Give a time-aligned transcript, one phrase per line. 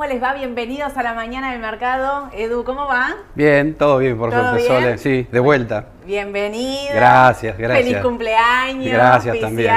[0.00, 0.32] ¿Cómo les va?
[0.32, 2.30] Bienvenidos a la mañana del mercado.
[2.32, 3.16] Edu, ¿cómo va?
[3.34, 4.82] Bien, todo bien, por ¿Todo suerte, bien?
[4.82, 4.98] Sole.
[4.98, 5.88] Sí, de vuelta.
[6.06, 6.94] Bienvenido.
[6.94, 7.84] Gracias, gracias.
[7.86, 8.94] Feliz cumpleaños.
[8.94, 9.74] Gracias también.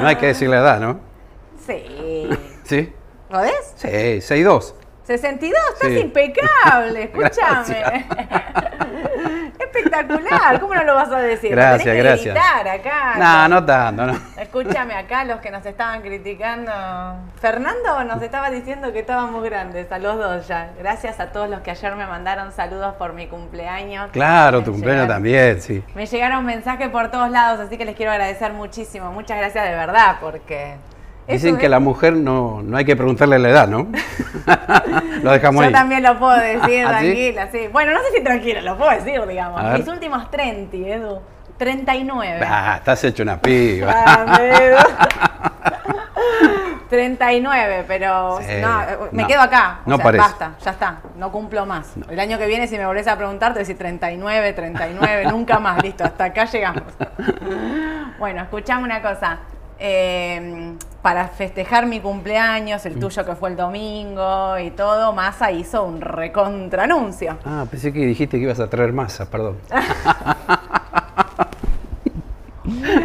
[0.00, 0.98] No hay que decir la edad, ¿no?
[1.64, 2.28] Sí.
[2.64, 2.92] ¿Sí?
[3.30, 3.74] ¿Podés?
[3.76, 4.74] Sí, 6'2".
[5.04, 5.98] 62, estás Sí.
[6.00, 8.06] impecable, escúchame.
[9.60, 11.50] Espectacular, ¿cómo no lo vas a decir?
[11.50, 12.34] Gracias, Tenés que gracias.
[12.34, 13.14] gritar acá.
[13.18, 14.18] No, no tanto, no.
[14.38, 16.72] Escúchame acá los que nos estaban criticando.
[17.40, 20.70] Fernando nos estaba diciendo que estábamos grandes, a los dos ya.
[20.78, 24.10] Gracias a todos los que ayer me mandaron saludos por mi cumpleaños.
[24.12, 25.84] Claro, Me tu cumpleaños llegaron- también, sí.
[25.94, 29.12] Me llegaron mensajes por todos lados, así que les quiero agradecer muchísimo.
[29.12, 30.76] Muchas gracias de verdad, porque.
[31.30, 33.86] Dicen que a la mujer no, no hay que preguntarle la edad, ¿no?
[35.22, 35.72] lo dejamos Yo ahí.
[35.72, 37.68] también lo puedo decir, ¿Ah, tranquila, sí?
[37.72, 39.62] Bueno, no sé si tranquila, lo puedo decir, digamos.
[39.78, 41.20] Mis últimos 30, Edu.
[41.58, 42.40] 39.
[42.48, 43.92] Ah, estás hecho una piba.
[43.94, 44.76] Ah, Edu.
[46.88, 48.80] 39, pero Sí, no,
[49.12, 49.28] me no.
[49.28, 49.80] quedo acá.
[49.86, 50.22] O No sea, parece.
[50.22, 51.92] basta, ya está, no cumplo más.
[52.08, 55.26] El año que viene, si me volvés a preguntar, te voy a decir 39, 39,
[55.30, 56.82] nunca más, listo, hasta acá llegamos.
[58.18, 59.38] Bueno, escuchame una cosa.
[59.80, 65.82] Eh, para festejar mi cumpleaños, el tuyo que fue el domingo y todo, Massa hizo
[65.84, 67.38] un recontra anuncio.
[67.46, 69.56] Ah, pensé que dijiste que ibas a traer masa, perdón.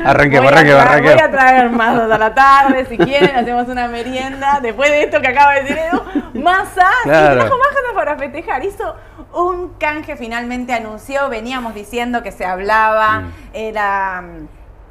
[0.05, 1.13] arranque, voy, arranque, arranque.
[1.13, 4.59] voy a traer más a la tarde, si quieren, hacemos una merienda.
[4.61, 6.01] Después de esto que acaba de decir Edu,
[6.41, 6.89] masa.
[7.03, 7.35] Claro.
[7.35, 8.65] Y trajo más cosas para festejar.
[8.65, 8.95] Hizo
[9.33, 11.29] un canje, finalmente anunció.
[11.29, 13.21] Veníamos diciendo que se hablaba.
[13.21, 13.33] Mm.
[13.53, 14.23] Era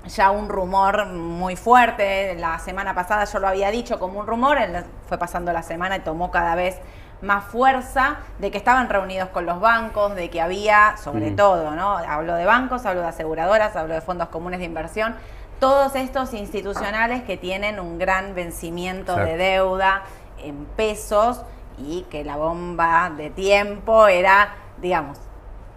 [0.06, 2.34] ya un rumor muy fuerte.
[2.38, 4.58] La semana pasada yo lo había dicho como un rumor.
[5.06, 6.78] Fue pasando la semana y tomó cada vez
[7.22, 11.36] más fuerza de que estaban reunidos con los bancos, de que había, sobre Mm.
[11.36, 11.96] todo, ¿no?
[11.96, 15.14] Hablo de bancos, hablo de aseguradoras, hablo de fondos comunes de inversión,
[15.58, 20.02] todos estos institucionales que tienen un gran vencimiento de deuda
[20.38, 21.42] en pesos
[21.78, 25.18] y que la bomba de tiempo era, digamos,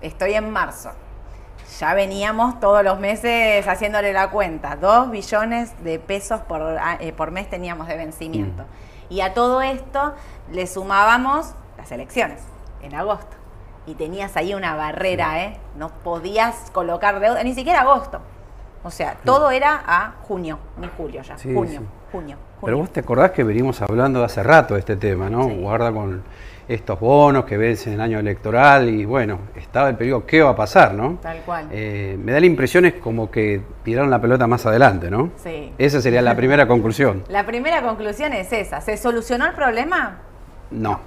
[0.02, 0.92] estoy en marzo.
[1.80, 4.76] Ya veníamos todos los meses haciéndole la cuenta.
[4.76, 8.64] Dos billones de pesos por, eh, por mes teníamos de vencimiento.
[9.10, 10.14] Y a todo esto
[10.52, 12.42] le sumábamos las elecciones
[12.82, 13.36] en agosto.
[13.86, 15.58] Y tenías ahí una barrera, ¿eh?
[15.78, 18.22] No podías colocar deuda, ni siquiera agosto.
[18.84, 21.38] O sea, todo era a junio, ni julio ya.
[21.38, 22.38] Sí, junio, junio, junio.
[22.62, 25.48] Pero vos te acordás que venimos hablando de hace rato de este tema, ¿no?
[25.48, 26.24] Guarda con
[26.68, 30.56] estos bonos que vencen en año electoral y bueno, estaba el periodo, ¿qué va a
[30.56, 31.18] pasar, no?
[31.22, 31.68] Tal cual.
[31.72, 35.32] Eh, me da la impresión es como que tiraron la pelota más adelante, ¿no?
[35.38, 35.74] Sí.
[35.78, 37.24] Esa sería la primera conclusión.
[37.30, 38.82] La primera conclusión es esa.
[38.82, 40.18] ¿Se solucionó el problema?
[40.72, 41.00] No.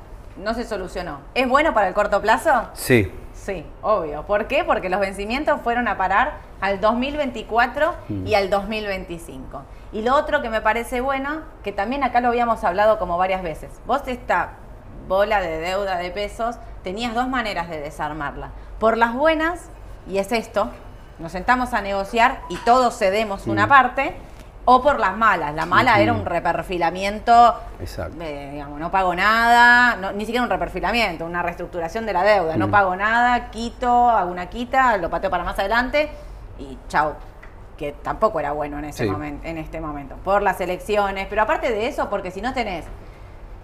[0.43, 1.19] No se solucionó.
[1.35, 2.51] ¿Es bueno para el corto plazo?
[2.73, 3.11] Sí.
[3.35, 4.23] Sí, obvio.
[4.27, 4.65] ¿Por qué?
[4.65, 8.27] Porque los vencimientos fueron a parar al 2024 Mm.
[8.27, 9.63] y al 2025.
[9.93, 13.43] Y lo otro que me parece bueno, que también acá lo habíamos hablado como varias
[13.43, 13.71] veces.
[13.87, 14.51] Vos esta
[15.08, 18.50] bola de deuda de pesos, tenías dos maneras de desarmarla.
[18.79, 19.69] Por las buenas,
[20.08, 20.70] y es esto,
[21.19, 24.17] nos sentamos a negociar y todos cedemos una parte,
[24.67, 25.55] o por las malas.
[25.55, 28.17] La mala era un reperfilamiento Exacto.
[28.23, 32.56] eh, digamos, no pago nada, no- ni siquiera un reperfilamiento, una reestructuración de la deuda.
[32.56, 32.70] No Mm.
[32.70, 36.11] pago nada, quito, hago una quita, lo pateo para más adelante
[36.58, 37.14] y chau.
[37.76, 39.11] Que tampoco era bueno en, ese Sí.
[39.11, 42.85] momen- en este momento, por las elecciones, pero aparte de eso, porque si no tenés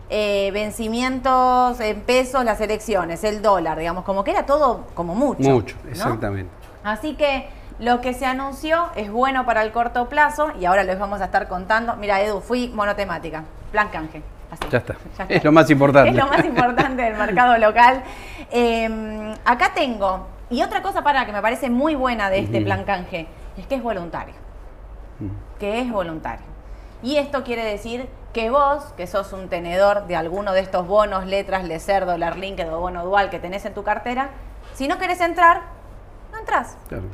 [0.08, 5.48] eh, vencimientos en pesos, las elecciones, el dólar, digamos, como que era todo como mucho.
[5.48, 5.90] Mucho, ¿no?
[5.90, 6.50] exactamente.
[6.84, 7.48] Así que
[7.78, 11.26] lo que se anunció es bueno para el corto plazo y ahora les vamos a
[11.26, 11.96] estar contando.
[11.96, 14.22] Mira, Edu, fui monotemática, plan canje.
[14.50, 14.62] Así.
[14.70, 14.94] Ya está.
[15.28, 16.10] Es lo más importante.
[16.10, 18.02] Es lo más importante del mercado local.
[18.52, 22.84] Eh, acá tengo, y otra cosa para que me parece muy buena de este plan
[22.84, 23.26] canje,
[23.56, 24.34] es que es voluntario.
[25.18, 25.58] Mm.
[25.58, 26.55] Que es voluntario.
[27.02, 31.26] Y esto quiere decir que vos, que sos un tenedor de alguno de estos bonos,
[31.26, 34.30] letras, lecer, dólar linked o bono dual que tenés en tu cartera,
[34.74, 35.62] si no querés entrar,
[36.32, 37.04] no entras Claro.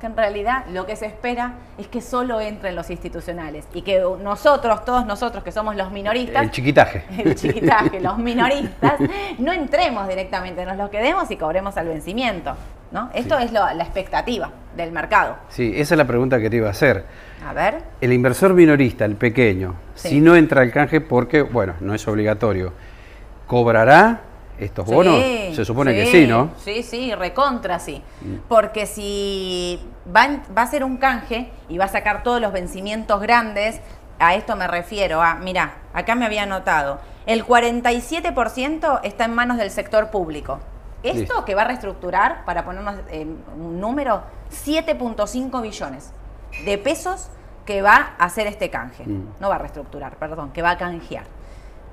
[0.00, 4.00] que en realidad lo que se espera es que solo entren los institucionales y que
[4.20, 7.04] nosotros, todos nosotros que somos los minoristas, El chiquitaje.
[7.24, 8.94] el chiquitaje, los minoristas,
[9.38, 12.54] no entremos directamente, nos lo quedemos y cobremos al vencimiento.
[12.96, 13.10] ¿No?
[13.14, 13.44] Esto Sí.
[13.44, 15.36] es lo- la expectativa del mercado.
[15.50, 17.04] Sí, esa es la pregunta que te iba a hacer.
[17.46, 20.08] A ver, El inversor minorista, el pequeño, Sí.
[20.08, 22.72] si no entra al canje porque, bueno, no es obligatorio,
[23.46, 24.20] ¿cobrará
[24.58, 25.14] estos bonos?
[25.22, 26.46] Sí, Se supone que sí, ¿no?
[26.46, 26.50] Mm.
[26.64, 28.02] Sí, sí, recontra sí.
[28.48, 29.78] Porque si
[30.14, 33.80] va, va a ser un canje y va a sacar todos los vencimientos grandes,
[34.18, 39.58] a esto me refiero a, mira, acá me había anotado, el 47% está en manos
[39.58, 40.60] del sector público.
[41.02, 41.44] Esto Listo.
[41.44, 43.26] que va a reestructurar, para ponernos eh,
[43.56, 46.12] un número, 7.5 billones
[46.64, 47.28] de pesos
[47.64, 49.04] que va a hacer este canje.
[49.04, 49.34] Mm.
[49.40, 51.24] No va a reestructurar, perdón, que va a canjear.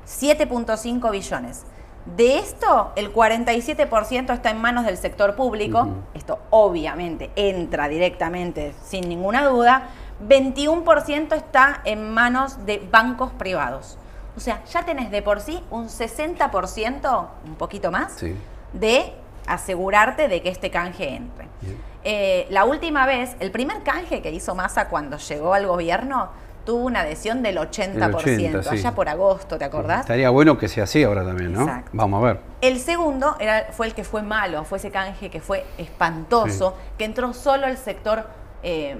[0.07, 1.65] 7.5 billones.
[2.05, 5.87] De esto, el 47% está en manos del sector público.
[6.13, 9.89] Esto obviamente entra directamente, sin ninguna duda.
[10.27, 13.97] 21% está en manos de bancos privados.
[14.35, 18.35] O sea, ya tenés de por sí un 60%, un poquito más, Sí.
[18.73, 19.13] De
[19.47, 21.47] asegurarte de que este canje entre.
[22.03, 26.29] Eh, la última vez, el primer canje que hizo Massa cuando llegó al gobierno
[26.65, 28.69] tuvo una adhesión del 80%, 80, sí.
[28.69, 30.01] allá por agosto, ¿te acordás?
[30.01, 31.63] Estaría bueno que sea así ahora también, ¿no?
[31.63, 31.91] Exacto.
[31.93, 32.39] Vamos a ver.
[32.61, 37.03] El segundo era, fue el que fue malo, fue ese canje que fue espantoso, que
[37.03, 38.27] entró solo el sector
[38.63, 38.95] eh,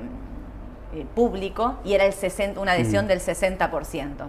[0.94, 3.08] eh, público y era el 60, una adhesión Mm.
[3.08, 4.28] del 60%.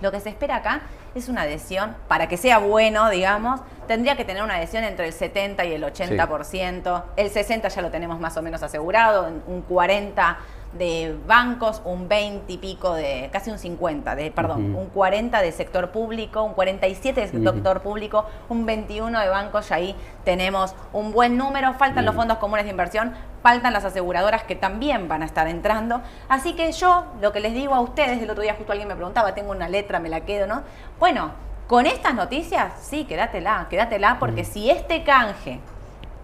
[0.00, 0.82] Lo que se espera acá
[1.14, 5.12] es una adhesión, para que sea bueno, digamos, tendría que tener una adhesión entre el
[5.12, 7.02] 70 y el 80%.
[7.16, 10.38] El 60 ya lo tenemos más o menos asegurado, un 40
[10.76, 15.52] de bancos, un 20 y pico de, casi un 50, de, perdón, un 40 de
[15.52, 21.12] sector público, un 47 de sector público, un 21 de bancos, y ahí tenemos un
[21.12, 25.26] buen número, faltan los fondos comunes de inversión, faltan las aseguradoras que también van a
[25.26, 26.02] estar entrando.
[26.28, 28.96] Así que yo lo que les digo a ustedes, el otro día justo alguien me
[28.96, 30.62] preguntaba, tengo una letra, me la quedo, ¿no?
[30.98, 31.30] Bueno,
[31.66, 35.58] con estas noticias, sí, quédatela, quédatela, porque si este canje,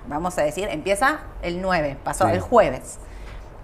[0.07, 2.33] vamos a decir, empieza el 9, pasó Sí.
[2.35, 2.99] el jueves,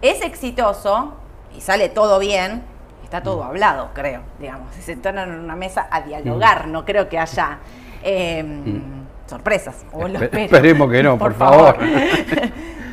[0.03, 1.15] es exitoso
[1.57, 2.63] y sale todo bien,
[3.05, 4.75] está todo hablado, creo, digamos.
[4.75, 7.59] Se sentaron en una mesa a dialogar, no creo que haya
[8.03, 8.81] eh,
[9.27, 9.85] sorpresas.
[9.93, 10.45] o lo Espe- espero.
[10.45, 11.77] esperemos que no, por favor.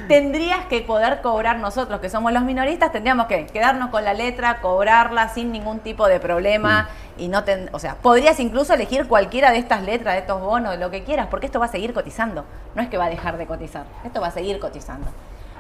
[0.08, 4.62] Tendrías que poder cobrar nosotros, que somos los minoristas, tendríamos que quedarnos con la letra,
[4.62, 9.52] cobrarla sin ningún tipo de problema y no ten- o sea, podrías incluso elegir cualquiera
[9.52, 11.94] de estas letras, de estos bonos, de lo que quieras, porque esto va a seguir
[11.94, 12.46] cotizando.
[12.76, 15.08] No es que va a dejar de cotizar, esto va a seguir cotizando.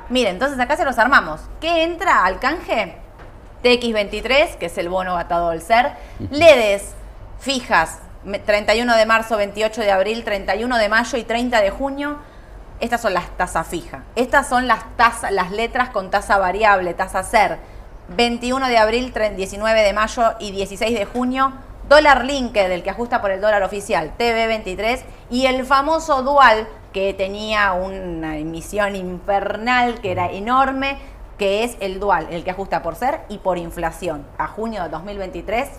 [0.09, 1.41] Mire, entonces acá se los armamos.
[1.59, 2.95] ¿Qué entra al canje?
[3.63, 5.91] TX23, que es el bono batado del ser.
[6.29, 6.93] LEDs
[7.39, 12.17] fijas, me- 31 de marzo, 28 de abril, 31 de mayo y 30 de junio.
[12.79, 14.01] Estas son las tasas fijas.
[14.15, 14.79] Estas son las
[15.31, 17.57] las letras con tasa variable, tasa ser.
[18.09, 21.53] 21 de abril, tre- 19 de mayo y 16 de junio.
[21.87, 25.01] Dólar linked, el que ajusta por el dólar oficial, TV23.
[25.29, 30.97] Y el famoso dual, que tenía una emisión infernal, que era enorme,
[31.37, 34.25] que es el dual, el que ajusta por ser y por inflación.
[34.37, 35.69] A junio de 2023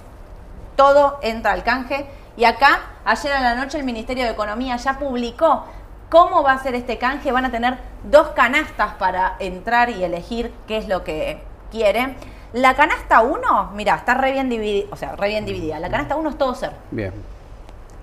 [0.77, 2.07] todo entra al canje.
[2.37, 5.65] Y acá, ayer a la noche, el Ministerio de Economía ya publicó
[6.09, 7.33] cómo va a ser este canje.
[7.33, 12.17] Van a tener dos canastas para entrar y elegir qué es lo que quieren.
[12.53, 15.79] La canasta 1, mira, está re bien dividida, o sea, re bien dividida.
[15.79, 16.73] La canasta 1 es todo ser.
[16.91, 17.13] Bien.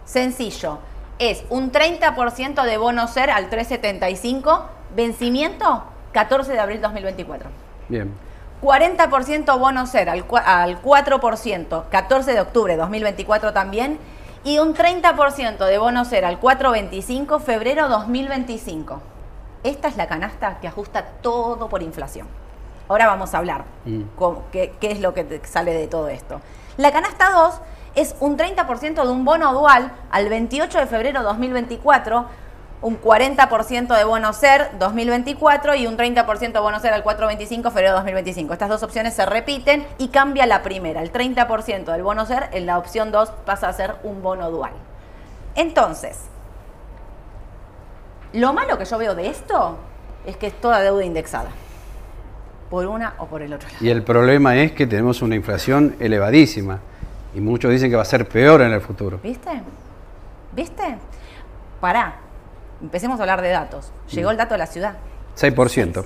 [0.06, 0.80] Sencillo.
[1.20, 7.50] Es un 30% de bono ser al 375, vencimiento 14 de abril 2024.
[7.90, 8.14] Bien.
[8.62, 14.00] 40% bono ser al, al 4%, 14 de octubre 2024 también,
[14.44, 19.02] y un 30% de bono ser al 425, febrero 2025.
[19.64, 22.28] Esta es la canasta que ajusta todo por inflación.
[22.90, 24.02] Ahora vamos a hablar Mm.
[24.18, 26.42] con- qué, qué es lo que sale de todo esto.
[26.78, 27.56] La canasta 2
[27.96, 32.26] es un 30% de un bono dual al 28 de febrero 2024
[32.84, 37.94] un 40% de bono ser 2024 y un 30% de bono ser al 425 febrero
[37.94, 38.52] 2025.
[38.52, 41.02] Estas dos opciones se repiten y cambia la primera.
[41.02, 44.74] El 30% del bono ser en la opción 2 pasa a ser un bono dual.
[45.56, 46.20] Entonces,
[48.34, 49.78] lo malo que yo veo de esto
[50.26, 51.50] es que es toda deuda indexada.
[52.70, 53.86] Por una o por el otro lado.
[53.86, 56.80] Y el problema es que tenemos una inflación elevadísima.
[57.34, 59.20] Y muchos dicen que va a ser peor en el futuro.
[59.24, 59.62] ¿Viste?
[60.52, 60.98] ¿Viste?
[61.80, 62.23] Pará.
[62.84, 63.92] Empecemos a hablar de datos.
[64.12, 64.94] Llegó el dato de la ciudad.
[65.38, 66.06] 6%.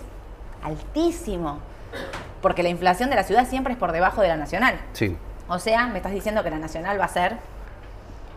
[0.63, 1.59] Altísimo.
[2.41, 4.79] Porque la inflación de la ciudad siempre es por debajo de la nacional.
[4.93, 5.17] Sí.
[5.49, 7.37] O sea, me estás diciendo que la nacional va a ser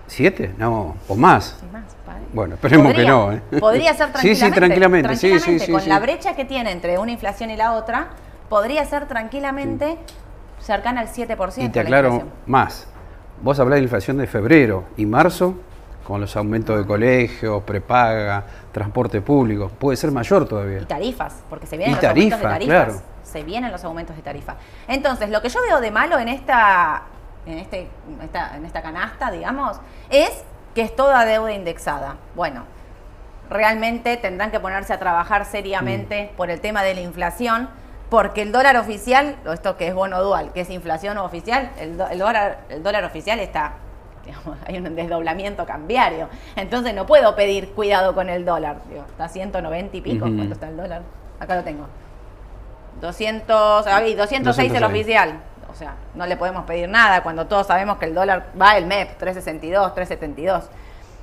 [0.06, 0.52] ¿Siete?
[0.58, 1.56] No, o más.
[1.60, 2.22] Sí, más, padre.
[2.32, 3.32] Bueno, esperemos Podría- que no.
[3.32, 3.42] ¿eh?
[3.60, 4.48] Podría ser tranquilamente.
[4.48, 5.14] sí, tranquilamente.
[5.16, 5.88] Sí, sí, tranquilamente, sí, Con sí.
[5.88, 8.08] la brecha que tiene entre una inflación y la otra,
[8.48, 9.98] podría ser tranquilamente
[10.58, 11.62] cercana al 7%.
[11.64, 12.88] Y te la aclaro más.
[13.40, 15.54] Vos hablás de inflación de febrero y marzo,
[16.10, 20.80] con los aumentos de colegios, prepaga, transporte público, puede ser mayor todavía.
[20.80, 23.02] Y tarifas, porque se vienen Y los aumentos de tarifas, claro.
[23.22, 24.56] Se vienen los aumentos de tarifa.
[24.88, 27.02] Entonces, lo que yo veo de malo en esta,
[27.46, 27.88] en este,
[28.22, 30.30] esta, en esta canasta, digamos, es
[30.74, 32.16] que es toda deuda indexada.
[32.34, 32.64] Bueno,
[33.48, 36.36] realmente tendrán que ponerse a trabajar seriamente Mm.
[36.36, 37.68] por el tema de la inflación,
[38.08, 41.96] porque el dólar oficial, o esto que es bono dual, que es inflación oficial, el,
[41.96, 43.74] do- el dólar, el dólar oficial está,
[44.30, 46.28] digamos, hay un desdoblamiento cambiario.
[46.56, 48.78] Entonces no puedo pedir cuidado con el dólar.
[48.88, 50.20] Digo, está a 190 y pico.
[50.20, 51.02] ¿cuánto está el dólar?
[51.38, 51.86] Acá lo tengo.
[53.00, 54.82] 200, ah, y 206 el 206.
[54.82, 55.40] oficial.
[55.70, 58.86] O sea, no le podemos pedir nada cuando todos sabemos que el dólar va el
[58.86, 60.64] MEP, 362, 372.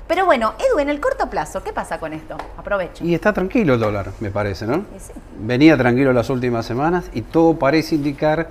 [0.08, 2.38] Pero bueno, Edu, en el corto plazo, ¿qué pasa con esto?
[2.58, 3.04] Aprovecho.
[3.04, 4.86] Y está tranquilo el dólar, me parece, ¿no?
[4.96, 5.12] Y sí.
[5.38, 8.50] Venía tranquilo las últimas semanas y todo parece indicar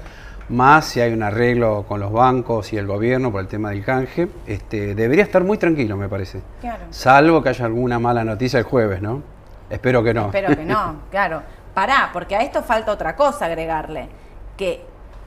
[0.49, 3.85] más si hay un arreglo con los bancos y el gobierno por el tema del
[3.85, 4.29] canje.
[4.47, 6.41] Este, debería estar muy tranquilo, me parece.
[6.61, 6.85] Claro.
[6.91, 9.23] Salvo que haya alguna mala noticia el jueves, ¿no?
[9.69, 10.27] Espero que no.
[10.27, 11.43] Espero que no, claro.
[11.75, 14.09] Pará, porque a esto falta otra cosa agregarle.
[14.57, 14.83] Que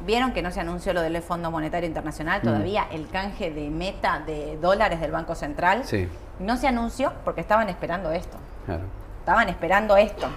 [0.06, 4.24] vieron que no se anunció lo del Fondo Monetario Internacional todavía, el canje de meta
[4.26, 5.82] de dólares del Banco Central.
[5.84, 6.08] Sí,
[6.40, 8.38] No se anunció porque estaban esperando esto.
[8.66, 8.84] claro.
[9.20, 10.28] Estaban esperando esto.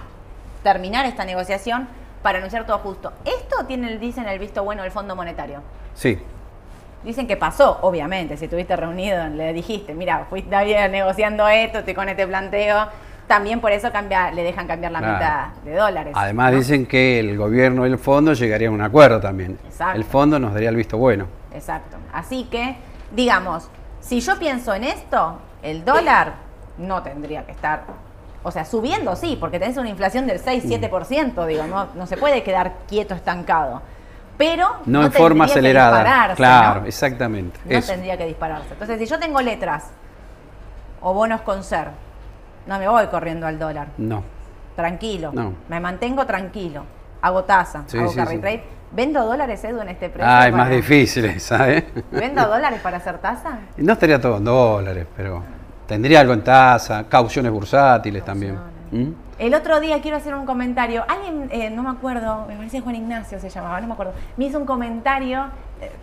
[0.61, 1.87] Terminar esta negociación
[2.23, 3.13] para anunciar todo justo.
[3.25, 5.61] Esto tiene, dicen, el visto bueno del Fondo Monetario.
[5.93, 6.17] Sí,
[7.03, 11.93] Dicen que pasó, obviamente, si estuviste reunido, le dijiste, mira, fuiste ayer negociando esto, estoy
[11.93, 12.87] con este planteo,
[13.27, 15.13] también por eso cambia, le dejan cambiar la Claro.
[15.15, 16.13] meta de dólares.
[16.15, 16.59] Además ¿no?
[16.59, 19.59] dicen que el gobierno y el fondo llegarían a un acuerdo también.
[19.65, 19.97] Exacto.
[19.97, 21.27] El fondo nos daría el visto bueno.
[21.53, 21.97] Exacto.
[22.13, 22.77] Así que,
[23.11, 26.35] digamos, si yo pienso en esto, el dólar
[26.77, 27.83] no tendría que estar,
[28.43, 32.43] o sea, subiendo sí, porque tenés una inflación del 6-7%, digo, no, no se puede
[32.43, 33.81] quedar quieto, estancado.
[34.37, 35.99] Pero No, en forma que acelerada.
[35.99, 36.87] dispararse, Claro, ¿no?
[36.87, 37.59] exactamente.
[37.65, 37.91] No Eso.
[37.93, 38.67] tendría que dispararse.
[38.73, 39.85] Entonces, si yo tengo letras
[41.01, 41.89] o bonos con ser,
[42.65, 43.87] no me voy corriendo al dólar.
[43.97, 44.23] No.
[44.75, 45.31] Tranquilo.
[45.33, 45.53] No.
[45.69, 46.83] Me mantengo tranquilo.
[47.21, 48.41] Hago tasa, Sí, hago sí, carry sí.
[48.41, 48.63] trade.
[48.91, 50.27] ¿Vendo dólares, Edu, en este precio?
[50.31, 51.83] Ah, es más para- difícil, ¿sabes?
[52.11, 53.59] ¿Vendo dólares para hacer tasa?
[53.77, 55.43] No estaría todo en dólares, pero
[55.87, 58.57] tendría algo en tasa, cauciones bursátiles también.
[58.91, 59.11] ¿Mm?
[59.39, 61.03] El otro día quiero hacer un comentario.
[61.07, 64.13] Alguien, eh, no me acuerdo, me parece Juan Ignacio se llamaba, no me acuerdo.
[64.37, 65.45] Me hizo un comentario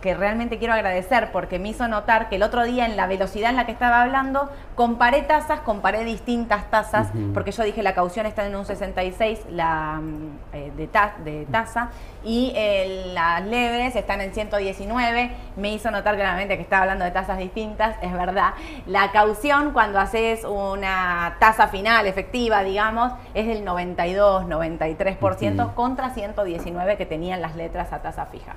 [0.01, 3.49] que realmente quiero agradecer porque me hizo notar que el otro día en la velocidad
[3.49, 8.25] en la que estaba hablando, comparé tasas, comparé distintas tasas, porque yo dije la caución
[8.25, 11.89] está en un 66 la, mm, eh, de, ta- de tasa
[12.23, 15.31] y eh, las leves están en 119.
[15.57, 18.53] Me hizo notar claramente que estaba hablando de tasas distintas, es verdad.
[18.85, 25.73] La caución cuando haces una tasa final efectiva, digamos, es del 92, 93% Ujú.
[25.75, 28.53] contra 119 que tenían las letras a tasa fija.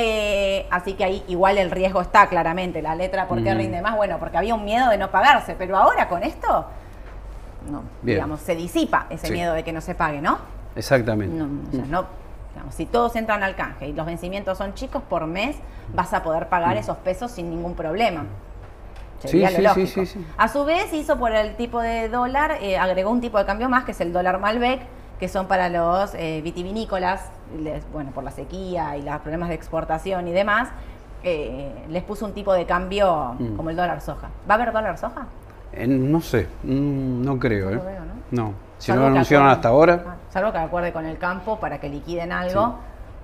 [0.00, 2.80] Eh, así que ahí igual el riesgo está claramente.
[2.82, 3.58] La letra, ¿por qué Mm.
[3.58, 3.96] rinde más?
[3.96, 6.66] Bueno, porque había un miedo de no pagarse, pero ahora con esto,
[7.68, 8.16] no, Bien.
[8.18, 9.32] digamos, se disipa ese Sí.
[9.32, 10.38] miedo de que no se pague, ¿no?
[10.76, 11.34] Exactamente.
[11.34, 12.04] No, o sea, no,
[12.54, 15.56] digamos, si todos entran al canje y los vencimientos son chicos, por mes
[15.92, 18.24] vas a poder pagar esos pesos sin ningún problema.
[19.18, 19.54] Sería Mm.
[19.56, 20.26] Sí, lo sí, sí, sí.
[20.36, 23.68] A su vez hizo por el tipo de dólar, eh, agregó un tipo de cambio
[23.68, 24.80] más, que es el dólar Malbec,
[25.18, 29.54] que son para los eh, vitivinícolas, les- bueno, por la sequía y los problemas de
[29.56, 30.68] exportación y demás,
[31.24, 33.56] eh, les puso un tipo de cambio Mm.
[33.56, 34.28] como el dólar soja.
[34.48, 35.26] ¿Va a haber dólar soja?
[35.72, 37.74] Eh, no sé, mm, no creo, ¿eh?
[37.76, 38.12] No veo, ¿no?
[38.30, 38.52] No.
[38.78, 41.80] Si Salvo no lo anunciaron hasta ahora, Ah, Salvo que acuerde con el campo para
[41.80, 42.76] que liquiden algo,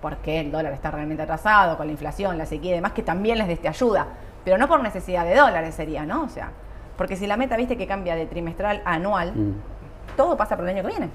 [0.03, 3.39] porque el dólar está realmente atrasado, con la inflación, la sequía y demás, que también
[3.39, 4.07] les deste ayuda.
[4.45, 6.25] Pero no por necesidad de dólares sería, ¿no?
[6.25, 6.51] O sea,
[6.99, 10.69] porque si la meta, viste, que cambia de trimestral a anual, mm, todo pasa por
[10.69, 11.09] el año que viene.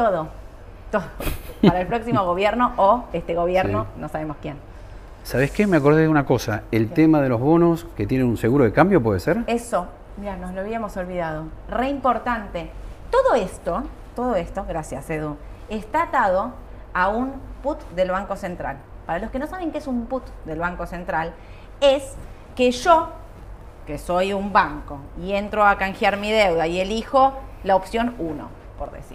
[0.00, 0.28] Todo.
[0.90, 1.02] Todo.
[1.62, 4.00] Para el próximo gobierno o este gobierno, Sí.
[4.00, 4.56] no sabemos quién.
[5.24, 5.66] ¿sabes qué?
[5.66, 6.62] Me acordé de una cosa.
[6.72, 9.44] El tema de los bonos que tienen un seguro de cambio, ¿puede ser?
[9.46, 11.44] Eso, Mira, nos lo habíamos olvidado.
[11.68, 12.70] Re importante.
[13.10, 13.82] Todo esto,
[14.16, 15.36] todo esto, gracias Edu,
[15.68, 16.52] está atado
[16.94, 18.78] a un put del Banco Central.
[19.04, 21.34] Para los que no saben qué es un put del Banco Central,
[21.82, 22.14] es
[22.56, 23.10] que yo,
[23.86, 28.48] que soy un banco, y entro a canjear mi deuda y elijo la opción 1,
[28.78, 29.09] por decir.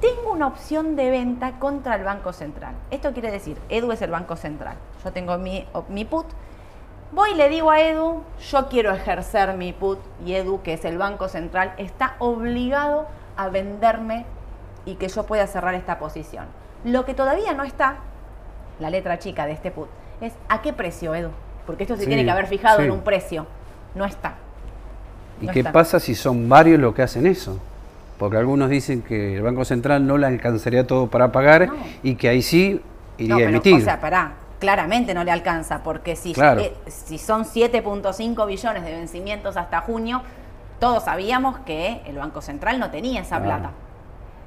[0.00, 2.74] Tengo una opción de venta contra el Banco Central.
[2.90, 4.76] Esto quiere decir, Edu es el Banco Central.
[5.04, 6.26] Yo tengo mi, mi put.
[7.12, 10.84] Voy y le digo a Edu, yo quiero ejercer mi put y Edu, que es
[10.84, 14.24] el Banco Central, está obligado a venderme
[14.86, 16.46] y que yo pueda cerrar esta posición.
[16.84, 17.96] Lo que todavía no está,
[18.78, 19.88] la letra chica de este put,
[20.22, 21.30] es a qué precio, Edu.
[21.66, 22.84] Porque esto se Sí, tiene que haber fijado sí.
[22.84, 23.46] en un precio.
[23.94, 24.34] No está.
[25.42, 25.72] ¿Y No qué está.
[25.72, 27.58] pasa si son varios los que hacen eso?
[28.20, 31.74] Porque algunos dicen que el Banco Central no le alcanzaría todo para pagar No.
[32.02, 32.82] y que ahí sí
[33.16, 33.74] iría No, a pero, emitir.
[33.76, 36.60] o sea, pará, claramente no le alcanza, porque si, Claro.
[36.60, 40.20] eh, si son 7.5 billones de vencimientos hasta junio,
[40.78, 43.70] todos sabíamos que el Banco Central no tenía esa plata.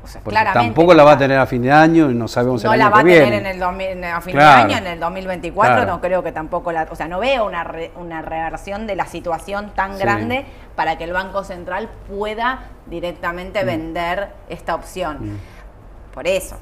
[0.04, 2.14] O sea, Porque claramente tampoco no la va a tener a fin de año y
[2.14, 4.68] no sabemos No el la va a tener en el 2000 a fin Claro.
[4.68, 5.90] de año, en el 2024 Claro.
[5.92, 9.06] no creo que tampoco la, o sea, no veo una re- una reversión de la
[9.06, 10.00] situación tan Sí.
[10.00, 10.46] grande
[10.76, 15.36] para que el Banco Central pueda directamente vender esta opción.
[15.36, 15.38] Mm.
[16.14, 16.58] Por eso,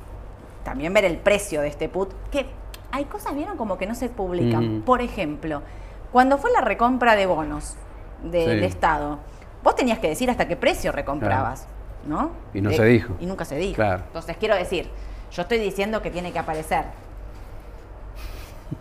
[0.64, 2.46] también ver el precio de este put, que
[2.92, 4.76] hay cosas, vieron, como que no se publican.
[4.76, 4.82] Ujú.
[4.86, 5.64] Por ejemplo,
[6.12, 7.76] cuando fue la recompra de bonos
[8.22, 8.50] de- Sí.
[8.52, 9.18] del Estado,
[9.64, 11.68] vos tenías que decir hasta qué precio recomprabas,
[12.05, 12.31] ¿no?
[12.53, 13.15] Y no De- se dijo.
[13.20, 13.75] Y nunca se dijo.
[13.75, 14.03] Claro.
[14.08, 14.89] Entonces, quiero decir,
[15.31, 16.86] yo estoy diciendo que tiene que aparecer.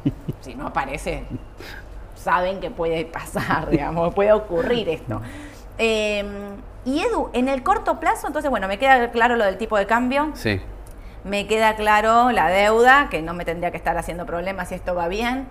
[0.40, 1.24] si no aparece,
[2.16, 5.20] saben que puede pasar, digamos, puede ocurrir esto.
[5.78, 6.24] Eh,
[6.84, 9.86] y Edu, en el corto plazo, entonces, bueno, me queda claro lo del tipo de
[9.86, 10.60] cambio, Sí,
[11.24, 14.94] me queda claro la deuda, que no me tendría que estar haciendo problemas si esto
[14.94, 15.46] va bien.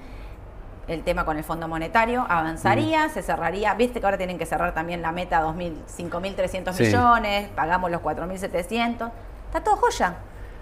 [0.90, 3.76] El tema con el Fondo Monetario avanzaría, se cerraría.
[3.76, 6.84] Viste que ahora tienen que cerrar también la meta 2.000, 5.300 Sí.
[6.86, 9.12] millones, pagamos los 4.700.
[9.46, 10.16] Está todo joya.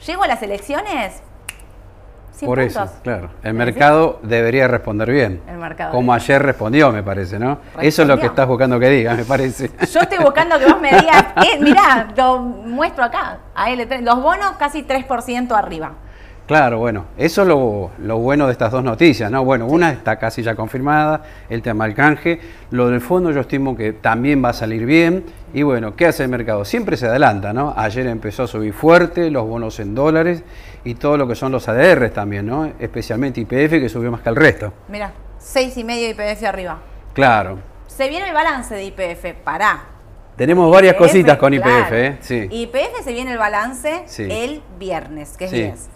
[0.06, 1.22] Llego a las elecciones,
[2.34, 2.98] 100 por eso, puntos.
[3.04, 3.30] claro.
[3.42, 5.42] El ¿Me mercado debería responder bien.
[5.48, 5.92] El mercado.
[5.94, 7.60] Como ayer respondió, me parece, ¿no?
[7.80, 9.72] Eso es lo que estás buscando que diga, me parece.
[9.92, 14.52] Yo estoy buscando que vos me digas, eh, mirá, lo muestro acá, AL3, los bonos
[14.60, 15.94] casi 3% arriba.
[16.48, 19.44] Claro, bueno, eso es lo, lo bueno de estas dos noticias, ¿no?
[19.44, 22.40] Bueno, una está casi ya confirmada, el tema del canje,
[22.72, 26.24] lo del fondo yo estimo que también va a salir bien, y bueno, ¿qué hace
[26.24, 26.64] el mercado?
[26.64, 27.74] Siempre se adelanta, ¿no?
[27.76, 30.44] Ayer empezó a subir fuerte los bonos en dólares
[30.86, 32.72] y todo lo que son los ADRs también, ¿no?
[32.80, 34.72] Especialmente IPF que subió más que el resto.
[34.88, 36.80] Mirá, 6,5 IPF arriba.
[37.14, 39.82] Claro, Se viene el balance de IPF, pará.
[40.38, 41.96] tenemos varias IPF, cositas con IPF, claro.
[41.98, 42.18] ¿eh?
[42.22, 42.48] Sí.
[42.50, 44.28] IPF se viene el balance Sí.
[44.32, 45.58] el viernes, que es Sí.
[45.58, 45.90] 10.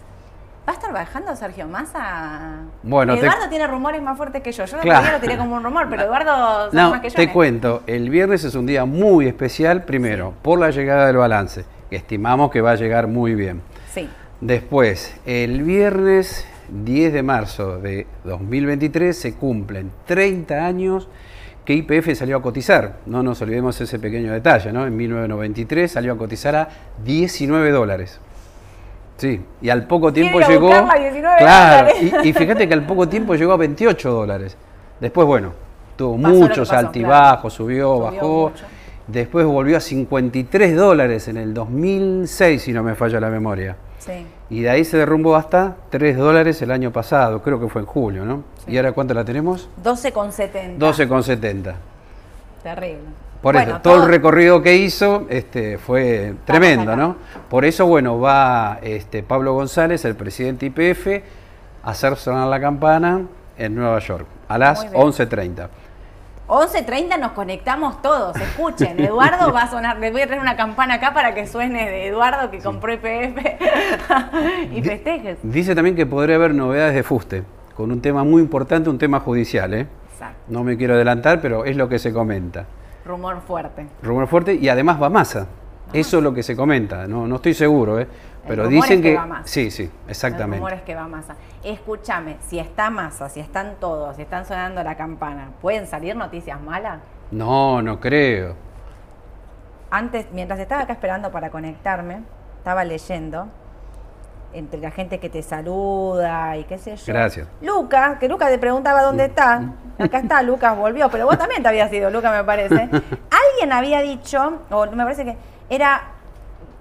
[0.68, 2.60] ¿Va a estar bajando Sergio Massa?
[2.84, 4.64] Bueno, te- Eduardo tiene rumores más fuertes que yo.
[4.64, 5.12] Yo Claro.
[5.14, 7.16] lo tiré como un rumor, pero Eduardo No, más que yo.
[7.16, 7.32] te ¿eh?
[7.32, 11.96] cuento, el viernes es un día muy especial, primero, por la llegada del balance, que
[11.96, 13.60] estimamos que va a llegar muy bien.
[13.92, 14.08] Sí.
[14.40, 21.08] Después, el viernes 10 de marzo de 2023 se cumplen 30 años
[21.64, 22.98] que IPF salió a cotizar.
[23.06, 24.86] No nos olvidemos ese pequeño detalle, ¿no?
[24.86, 26.68] En 1993 salió a cotizar a
[27.04, 28.20] 19 dólares.
[29.22, 30.66] Sí, y al poco tiempo ir a llegó.
[30.66, 31.90] buscarla a 19 claro,
[32.24, 34.56] y, y fíjate que al poco tiempo llegó a 28 dólares.
[34.98, 35.52] Después, bueno,
[35.94, 38.50] tuvo Pasó muchos pasó, altibajos, subió, Subió bajó.
[38.50, 38.64] mucho.
[39.06, 43.76] Después volvió a 53 dólares en el 2006, si no me falla la memoria.
[44.00, 44.26] Sí.
[44.50, 47.86] Y de ahí se derrumbó hasta 3 dólares el año pasado, creo que fue en
[47.86, 48.42] julio, ¿no?
[48.66, 49.68] ¿Y ahora cuánto la tenemos?
[49.84, 50.78] 12,70.
[50.78, 51.74] 12,70.
[52.64, 52.98] Terrible.
[53.42, 56.94] Por Bueno, eso, todo, el recorrido que hizo este, fue tremendo.
[56.94, 57.16] ¿no?
[57.50, 61.24] Por eso, bueno, va este, Pablo González, el presidente IPF,
[61.82, 63.22] a hacer sonar la campana
[63.58, 65.02] en Nueva York a las Muy bien.
[65.02, 65.68] 11.30.
[66.46, 70.94] 11.30 nos conectamos todos, escuchen, Eduardo va a sonar, les voy a traer una campana
[70.94, 73.38] acá para que suene de Eduardo que compró IPF
[74.72, 75.38] y festejes.
[75.42, 79.20] Dice también que podría haber novedades de fuste, con un tema muy importante, un tema
[79.20, 79.86] judicial, ¿eh?
[80.12, 82.66] Exacto, No me quiero adelantar, pero es lo que se comenta.
[83.04, 83.86] Rumor fuerte.
[84.02, 85.46] Rumor fuerte y además va masa.
[85.92, 88.08] Eso es lo que se comenta, no, no estoy seguro, ¿eh?
[88.46, 89.16] pero rumor dicen es que que...
[89.16, 89.46] va Massa.
[89.46, 90.56] sí, sí, El exactamente.
[90.56, 91.36] rumor es que va masa.
[91.62, 96.60] Escúchame, si está masa, si están todos, si están sonando la campana, ¿pueden salir noticias
[96.62, 97.00] malas?
[97.30, 98.54] No, no creo.
[99.90, 102.22] Antes, mientras estaba acá esperando para conectarme,
[102.56, 103.48] estaba leyendo
[104.54, 107.04] entre la gente que te saluda y qué sé yo.
[107.12, 107.48] Gracias.
[107.60, 109.62] Lucas, que Lucas te preguntaba dónde está.
[109.98, 112.74] Acá está, Lucas volvió, pero vos también te habías ido, Lucas, me parece.
[112.90, 115.36] Alguien había dicho, o me parece que
[115.70, 116.02] era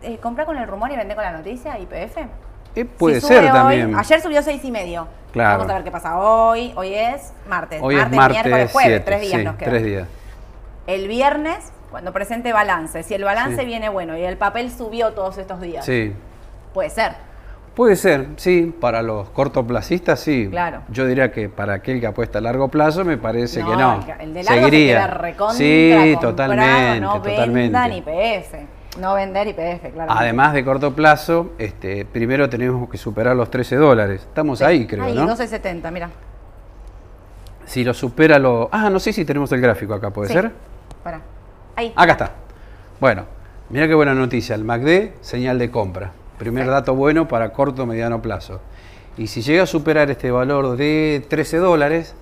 [0.02, 2.18] eh, comprar con el rumor y vender con la noticia, IPF.
[2.76, 3.96] Eh, puede Si ser hoy- también.
[3.96, 5.08] Ayer subió seis y medio.
[5.34, 5.60] Claro.
[5.60, 6.74] Vamos a ver qué pasa hoy.
[6.76, 7.80] Hoy es martes.
[7.82, 8.90] Hoy es martes, miércoles, jueves.
[8.92, 9.70] 7, tres días sí, nos quedan.
[9.72, 10.08] tres días.
[10.88, 13.04] el viernes cuando presente balance.
[13.04, 13.66] Si el balance Sí.
[13.66, 16.14] viene bueno y el papel subió todos estos días, Sí.
[16.74, 17.14] puede ser.
[17.76, 20.48] Puede ser, sí, para los cortoplacistas sí.
[20.52, 20.82] Claro.
[20.90, 24.34] Yo diría que para aquel que apuesta a largo plazo me parece que No, el
[24.34, 24.94] de largo se Seguiría.
[24.98, 27.60] queda recontra sí, totalmente, no totalmente.
[27.62, 28.56] vendan IPF.
[29.00, 30.12] No vender IPF, claro.
[30.12, 34.22] Además de corto plazo, este, primero tenemos que superar los 13 dólares.
[34.28, 35.26] Estamos ahí, creo, Ahí, ¿no?
[35.30, 36.10] 12.70, mira.
[37.66, 38.68] Si lo supera lo...
[38.74, 40.34] Ah, no sé si tenemos el gráfico acá, ¿puede Sí.
[40.34, 40.52] ser?
[41.06, 41.22] Pará.
[41.78, 41.94] Ahí.
[41.96, 42.32] Acá está.
[43.00, 43.24] Bueno,
[43.70, 44.56] mira qué buena noticia.
[44.56, 46.12] El MACD, señal de compra.
[46.42, 48.62] Primer dato bueno para corto mediano plazo.
[49.16, 52.16] Y si llega a superar este valor de 13 dólares,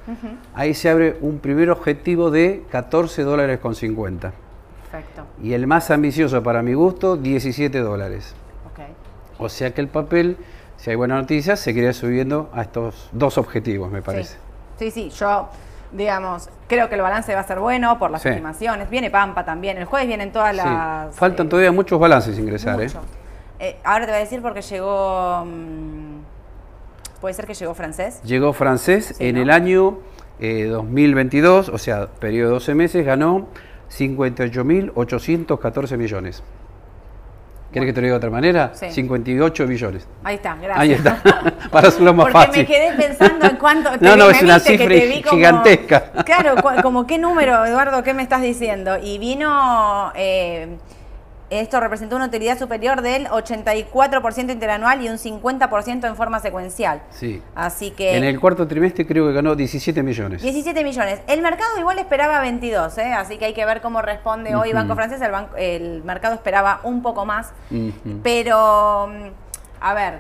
[0.53, 4.33] ahí se abre un primer objetivo de 14 dólares con 50.
[4.91, 5.23] Perfecto.
[5.41, 8.35] Y el más ambicioso para mi gusto, 17 dólares.
[9.37, 10.35] O sea que el papel,
[10.75, 14.35] si hay buenas noticias, seguiría subiendo a estos dos objetivos, me parece.
[14.77, 15.47] Sí, sí, sí, yo,
[15.93, 18.27] digamos, creo que el balance va a ser bueno por las Sí.
[18.27, 18.89] estimaciones.
[18.89, 19.77] Viene Pampa también.
[19.77, 20.57] El jueves vienen todas Sí.
[20.57, 21.15] las.
[21.15, 22.97] Faltan eh, todavía muchos balances ingresar, mucho.
[22.99, 23.18] Eh,
[23.83, 25.43] ahora te voy a decir porque llegó.
[25.45, 26.19] mm,
[27.21, 28.21] Puede ser que llegó francés.
[28.23, 29.41] Llegó francés Sí, en ¿no?
[29.41, 29.99] el año
[30.39, 33.47] eh, 2022, o sea, periodo de 12 meses, ganó
[33.91, 36.43] 58.814 millones.
[37.71, 38.71] ¿Quieres que te lo diga de otra manera?
[38.73, 38.89] Sí.
[38.89, 40.07] 58 billones.
[40.23, 40.79] Ahí está, gracias.
[40.79, 41.21] Ahí está,
[41.71, 42.61] para hacerlo más Porque fácil.
[42.63, 43.91] me quedé pensando en cuánto.
[44.01, 46.11] No, no, me es una cifra te como- gigantesca.
[46.25, 48.97] Claro, como qué número, Eduardo, ¿qué me estás diciendo?
[48.97, 50.11] Y vino.
[50.15, 50.77] eh,
[51.49, 57.01] esto representó una utilidad superior del 84% interanual y un 50% en forma secuencial.
[57.11, 57.41] Sí.
[57.55, 58.15] Así que.
[58.17, 60.41] En el cuarto trimestre creo que ganó 17 millones.
[60.41, 61.21] 17 millones.
[61.27, 63.13] El mercado igual esperaba 22, ¿eh?
[63.13, 64.73] así que hay que ver cómo responde hoy.
[64.73, 65.21] Banco Francés.
[65.21, 67.51] El, banco- el mercado esperaba un poco más.
[68.23, 69.27] Pero, mm,
[69.81, 70.19] a ver,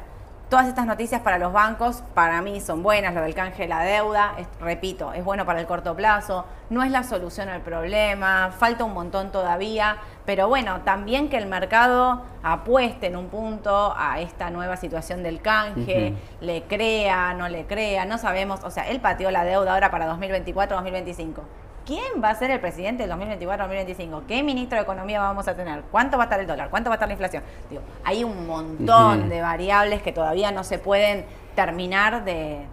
[0.49, 3.83] todas estas noticias para los bancos, para mí son buenas, lo del canje de la
[3.83, 8.49] deuda, es- repito, es bueno para el corto plazo, no es la solución al problema,
[8.57, 14.19] falta un montón todavía, pero bueno, también que el mercado apueste en un punto a
[14.21, 18.99] esta nueva situación del canje, le crea, no le crea, no sabemos, o sea, él
[19.01, 21.41] pateó la deuda ahora para 2024-2025.
[21.89, 24.27] ¿Quién va a ser el presidente del 2024-2025?
[24.27, 25.81] ¿Qué ministro de Economía vamos a tener?
[25.89, 26.69] ¿Cuánto va a estar el dólar?
[26.69, 27.41] ¿Cuánto va a estar la inflación?
[27.67, 31.25] Digo, hay un montón de variables que todavía no se pueden
[31.55, 32.67] terminar de...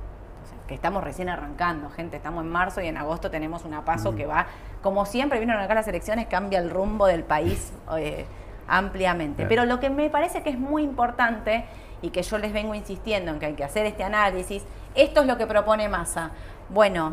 [0.68, 2.18] que estamos recién arrancando, gente.
[2.18, 4.48] Estamos en marzo y en agosto tenemos una paso que va,
[4.82, 8.26] como siempre, vieron acá las elecciones, cambia el rumbo del país eh,
[8.68, 9.36] ampliamente.
[9.36, 9.48] Claro.
[9.48, 11.64] Pero lo que me parece que es muy importante
[12.02, 14.62] y que yo les vengo insistiendo en que hay que hacer este análisis,
[14.94, 16.32] esto es lo que propone Massa.
[16.68, 17.12] Bueno,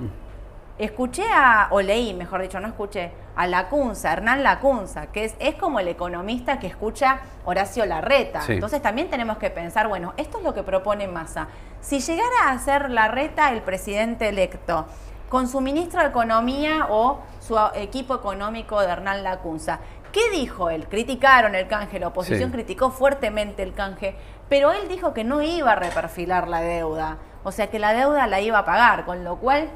[0.77, 5.55] Escuché a, o leí, mejor dicho, no escuché, a Lacunza, Hernán Lacunza, que es, es
[5.55, 8.41] como el economista que escucha Horacio Larreta.
[8.41, 8.53] Sí.
[8.53, 11.47] Entonces también tenemos que pensar, bueno, esto es lo que propone Massa.
[11.79, 14.88] Si llegara a ser Larreta el presidente electo,
[15.29, 19.79] con su ministro de Economía o su equipo económico de Hernán Lacunza,
[20.12, 20.88] ¿qué dijo él?
[20.88, 22.53] Criticaron el canje, la oposición Sí.
[22.53, 24.15] criticó fuertemente el canje,
[24.49, 28.27] pero él dijo que no iba a reperfilar la deuda, o sea que la deuda
[28.27, 29.69] la iba a pagar, con lo cual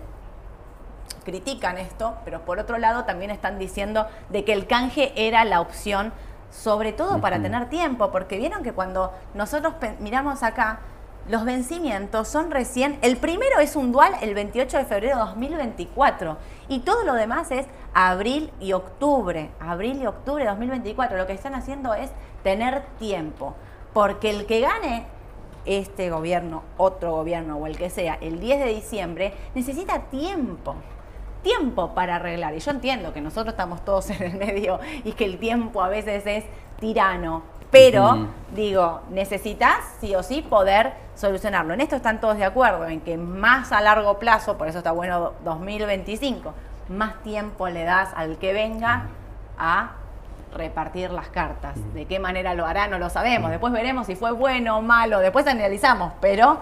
[1.28, 5.60] critican esto, pero por otro lado también están diciendo de que el canje era la
[5.60, 6.14] opción,
[6.52, 10.80] sobre todo para tener tiempo, porque vieron que cuando nosotros miramos acá,
[11.28, 16.38] los vencimientos son recién, el primero es un dual el 28 de febrero de 2024
[16.70, 21.18] y todo lo demás es abril y octubre, abril y octubre de 2024.
[21.18, 22.10] Lo que están haciendo es
[22.42, 23.54] tener tiempo,
[23.92, 25.06] porque el que gane
[25.66, 30.76] este gobierno, otro gobierno o el que sea, el 10 de diciembre, necesita tiempo.
[31.44, 32.56] Tiempo para arreglar.
[32.56, 35.90] Y yo entiendo que nosotros estamos todos en el medio y que el tiempo a
[35.90, 36.46] veces es
[36.80, 37.44] tirano.
[37.70, 41.74] Pero, digo, necesitas sí o sí poder solucionarlo.
[41.74, 44.94] En esto están todos de acuerdo, en que más a largo plazo, por eso está
[44.94, 46.54] bueno 2025,
[46.88, 49.08] más tiempo le das al que venga
[49.58, 49.92] a
[50.56, 51.76] repartir las cartas.
[51.94, 53.52] De qué manera lo hará no lo sabemos.
[53.52, 56.60] Después veremos si fue bueno o malo, después analizamos, pero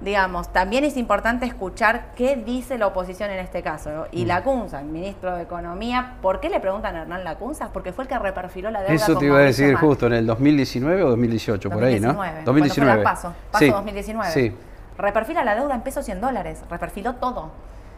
[0.00, 3.90] digamos, también es importante escuchar qué dice la oposición en este caso.
[3.90, 4.06] ¿no?
[4.12, 7.70] Y Lacunza, el ministro de Economía, ¿por qué le preguntan a Hernán Lacunza?
[7.72, 9.88] Porque fue el que reperfiló la deuda Eso con te iba a decir Macri.
[9.88, 12.14] justo en el 2019 o 2018, por ahí, ¿no?
[12.14, 14.32] 2019, cuando fue la paso, paso Sí, 2019.
[14.32, 14.56] Sí.
[14.96, 17.50] Reperfila la deuda en pesos y en dólares, reperfiló todo.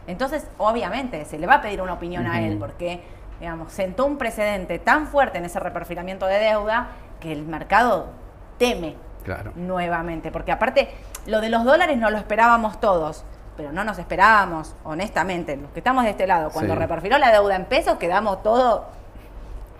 [0.07, 3.01] Entonces, obviamente, se le va a pedir una opinión a él porque,
[3.39, 8.07] digamos, sentó un precedente tan fuerte en ese reperfilamiento de deuda que el mercado
[8.57, 9.51] teme Claro.
[9.55, 10.31] nuevamente.
[10.31, 10.89] Porque aparte,
[11.25, 13.23] lo de los dólares no lo esperábamos todos,
[13.57, 16.79] pero no nos esperábamos, honestamente, los que estamos de este lado, cuando Sí.
[16.79, 18.81] reperfiló la deuda en pesos, quedamos todos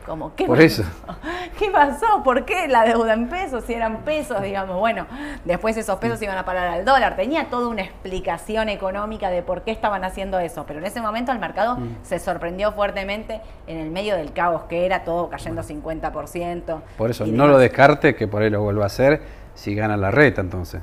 [0.06, 0.66] Como, ¿qué Por pasó?
[0.66, 0.84] eso.
[1.60, 2.24] ¿Qué pasó?
[2.24, 3.64] ¿Por qué la deuda en pesos?
[3.66, 4.78] Si eran pesos, digamos.
[4.80, 5.06] Bueno,
[5.46, 7.16] después esos pesos iban a parar al dólar.
[7.16, 10.66] Tenía toda una explicación económica de por qué estaban haciendo eso.
[10.68, 11.98] Pero en ese momento el mercado Mm.
[12.04, 16.82] se sorprendió fuertemente en el medio del caos que era todo cayendo 50%.
[16.98, 17.48] Por eso, no demás.
[17.50, 19.22] lo descarte que por ahí lo vuelva a hacer
[19.54, 20.82] si gana la reta entonces.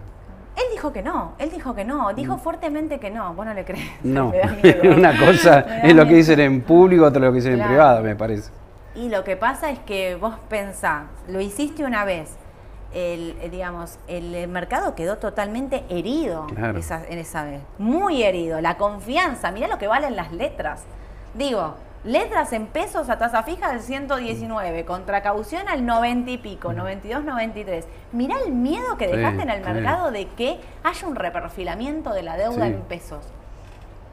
[0.57, 3.33] Él dijo que no, él dijo que no, dijo fuertemente que no.
[3.35, 3.85] Vos no le crees.
[4.03, 4.13] Mm.
[4.13, 4.33] No,
[4.97, 8.17] una cosa es lo que dicen en público, otra lo que dicen en privado, me
[8.17, 8.51] parece.
[8.99, 12.31] Y lo que pasa es que vos pensás, lo hiciste una vez,
[12.93, 16.79] el, eh, digamos, el mercado quedó totalmente herido Claro.
[16.79, 18.61] esa, en esa vez, muy herido.
[18.61, 20.83] La confianza, mirá lo que valen las letras.
[21.35, 26.73] Digo, letras en pesos a tasa fija del 119, contra caución al 90 y pico,
[26.73, 27.87] 92, 93.
[28.13, 29.71] Mirá el miedo que Sí, dejaste en el sí.
[29.71, 32.73] mercado de que haya un reperfilamiento de la deuda Sí.
[32.73, 33.25] en pesos.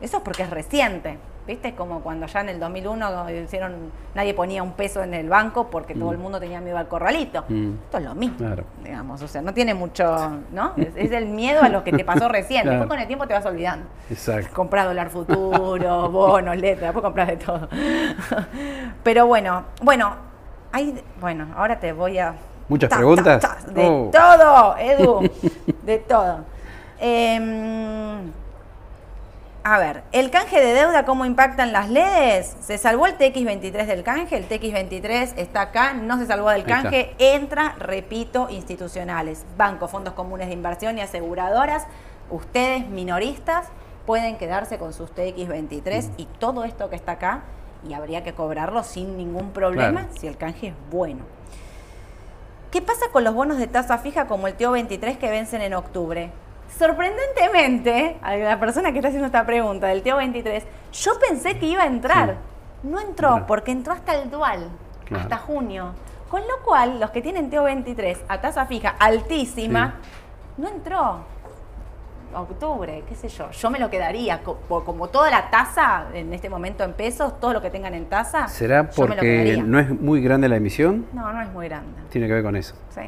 [0.01, 1.17] Eso es porque es reciente.
[1.47, 1.67] ¿Viste?
[1.67, 5.67] Es como cuando ya en el 2001 hicieron, nadie ponía un peso en el banco
[5.69, 7.43] porque todo el mundo tenía miedo al corralito.
[7.47, 7.73] Mm.
[7.83, 8.63] Esto es lo mismo, Claro.
[8.83, 9.21] digamos.
[9.21, 10.73] O sea, no tiene mucho, ¿no?
[10.75, 12.63] Es, es el miedo a lo que te pasó recién.
[12.63, 12.79] Claro.
[12.79, 13.85] Después con el tiempo te vas olvidando.
[14.09, 14.49] Exacto.
[14.55, 17.69] Compras dólar futuro, bonos, letras, después compras de todo.
[19.03, 20.15] Pero bueno, bueno,
[20.71, 22.33] hay, bueno, ahora te voy a...
[22.67, 23.39] ¿Muchas Ta, ta, preguntas?
[23.41, 24.09] ta, de Oh.
[24.11, 25.29] todo, Edu,
[25.83, 26.39] de todo.
[26.99, 28.31] Em,
[29.67, 32.55] a ver, ¿el canje de deuda cómo impactan las leyes?
[32.59, 37.15] Se salvó el TX23 del canje, el TX23 está acá, no se salvó del canje,
[37.17, 41.87] entra, repito, institucionales, bancos, fondos comunes de inversión y aseguradoras,
[42.29, 43.65] ustedes minoristas
[44.05, 47.41] pueden quedarse con sus TX23 y todo esto que está acá
[47.89, 50.19] y habría que cobrarlo sin ningún problema Claro.
[50.19, 51.23] si el canje es bueno.
[52.69, 56.29] ¿Qué pasa con los bonos de tasa fija como el TO23 que vencen en octubre?
[56.77, 61.83] Sorprendentemente, a la persona que está haciendo esta pregunta del TO23, yo pensé que iba
[61.83, 62.35] a entrar.
[62.83, 63.47] No entró, Claro.
[63.47, 64.69] porque entró hasta el dual,
[65.05, 65.23] Claro.
[65.23, 65.93] hasta junio.
[66.29, 69.95] Con lo cual, los que tienen TO23 a tasa fija altísima,
[70.57, 71.19] no entró.
[72.33, 73.49] Octubre, qué sé yo.
[73.51, 74.41] Yo me lo quedaría.
[74.43, 78.49] Como toda la tasa en este momento en pesos, todo lo que tengan en tasa.
[78.49, 81.05] ¿Será porque no es muy grande la emisión?
[81.13, 82.01] No, no es muy grande.
[82.09, 82.75] Tiene que ver con eso.
[82.89, 83.01] Sí.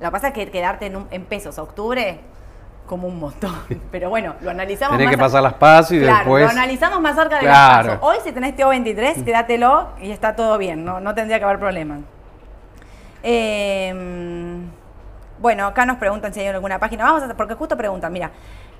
[0.00, 2.20] Lo que pasa es que quedarte en, un- en pesos a octubre,
[2.88, 3.54] como un montón.
[3.92, 6.44] Pero bueno, lo analizamos Tenés más que pasar las pasos y Claro, después.
[6.44, 7.88] lo analizamos más cerca de Claro.
[7.88, 8.08] los pasos.
[8.10, 12.00] Hoy si tenés TO23, quédatelo y está todo bien, no, no tendría que haber problema.
[13.22, 13.94] Eh,
[15.40, 17.04] bueno, acá nos preguntan si hay alguna página.
[17.04, 18.30] Vamos a, porque justo preguntan, mira,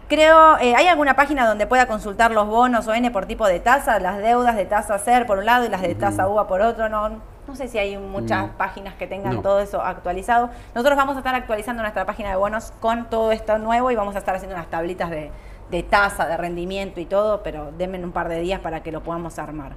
[0.08, 3.60] creo, eh, ¿hay alguna página donde pueda consultar los bonos o N por tipo de
[3.60, 6.60] tasa, las deudas de tasa SER por un lado y las de tasa UVA por
[6.60, 6.88] otro?
[6.88, 8.50] No, no sé si hay muchas Mm.
[8.56, 9.42] páginas que tengan No.
[9.42, 10.50] todo eso actualizado.
[10.74, 14.14] Nosotros vamos a estar actualizando nuestra página de bonos con todo esto nuevo y vamos
[14.14, 15.30] a estar haciendo unas tablitas de,
[15.70, 19.02] de tasa, de rendimiento y todo, pero denme un par de días para que lo
[19.02, 19.72] podamos armar.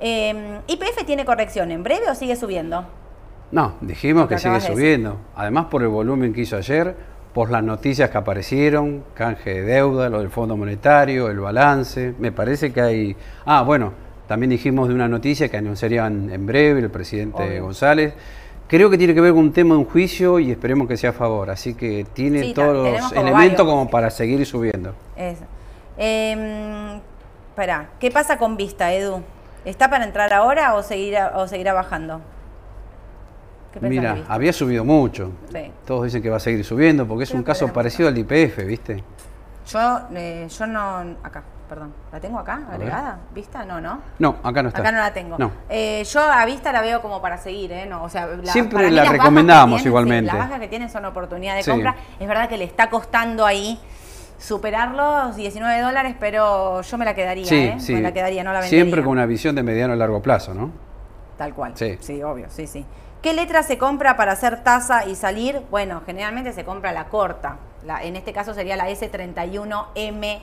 [0.00, 2.84] Eh, ¿IPF tiene corrección en breve o sigue subiendo?
[3.50, 5.18] No, dijimos que sigue subiendo.
[5.34, 6.96] Además por el volumen que hizo ayer,
[7.32, 12.14] por las noticias que aparecieron, canje de deuda, lo del Fondo Monetario, el balance.
[12.18, 13.16] Me parece que hay...
[13.44, 13.92] Ah, bueno,
[14.26, 17.64] también dijimos de una noticia que anunciarían en breve el presidente Obvio.
[17.64, 18.14] González.
[18.68, 21.10] Creo que tiene que ver con un tema de un juicio y esperemos que sea
[21.10, 21.50] a favor.
[21.50, 23.66] Así que tiene Sí, todos los como elementos varios.
[23.68, 24.92] como para seguir subiendo.
[25.16, 25.44] Eso.
[25.98, 26.98] Eh,
[27.50, 29.22] espera, ¿qué pasa con Vista, Edu?
[29.64, 32.20] ¿Está para entrar ahora o seguirá, o seguirá bajando?
[33.72, 35.30] ¿Qué pensás de Mira, había subido mucho.
[35.52, 35.70] Sí.
[35.86, 38.64] Todos dicen que va a seguir subiendo porque es Creo un caso parecido al IPF,
[38.66, 39.04] ¿viste?
[39.68, 41.16] Yo, eh, yo no.
[41.22, 41.92] Acá, perdón.
[42.12, 43.18] ¿La tengo acá agregada?
[43.34, 43.64] ¿Vista?
[43.64, 44.00] No, ¿no?
[44.18, 44.80] No, acá no está.
[44.80, 45.36] Acá no la tengo.
[45.38, 45.50] No.
[45.68, 47.86] Eh, yo a vista la veo como para seguir, ¿eh?
[47.86, 50.26] No, o sea, la- Siempre la recomendamos tienen, sí, igualmente.
[50.32, 51.70] las bajas que tienen son oportunidad de Sí.
[51.70, 51.94] compra.
[52.18, 53.78] Es verdad que le está costando ahí
[54.38, 57.76] superar los 19 dólares, pero yo me la quedaría, Sí, ¿eh?
[57.78, 57.94] sí.
[57.94, 58.82] Me la quedaría, no la vendería.
[58.84, 60.70] Siempre con una visión de mediano a largo plazo, ¿no?
[61.38, 61.72] Tal cual.
[61.74, 61.96] Sí.
[62.00, 62.84] Sí, obvio, sí, sí.
[63.22, 65.62] ¿Qué letra se compra para hacer tasa y salir?
[65.70, 67.56] Bueno, generalmente se compra la corta.
[67.84, 70.42] La- en este caso sería la S31M.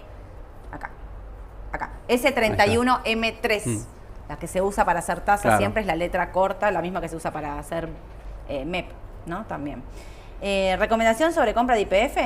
[1.74, 1.86] Acá.
[1.86, 1.92] Acá.
[2.08, 3.66] S31M3.
[3.66, 3.84] Mm.
[4.30, 5.58] La que se usa para hacer tasa Claro.
[5.58, 7.90] siempre es la letra corta, la misma que se usa para hacer
[8.48, 8.88] eh, MEP,
[9.26, 9.46] ¿no?
[9.46, 9.84] También.
[10.42, 12.18] Eh, ¿Recomendación sobre compra de IPF?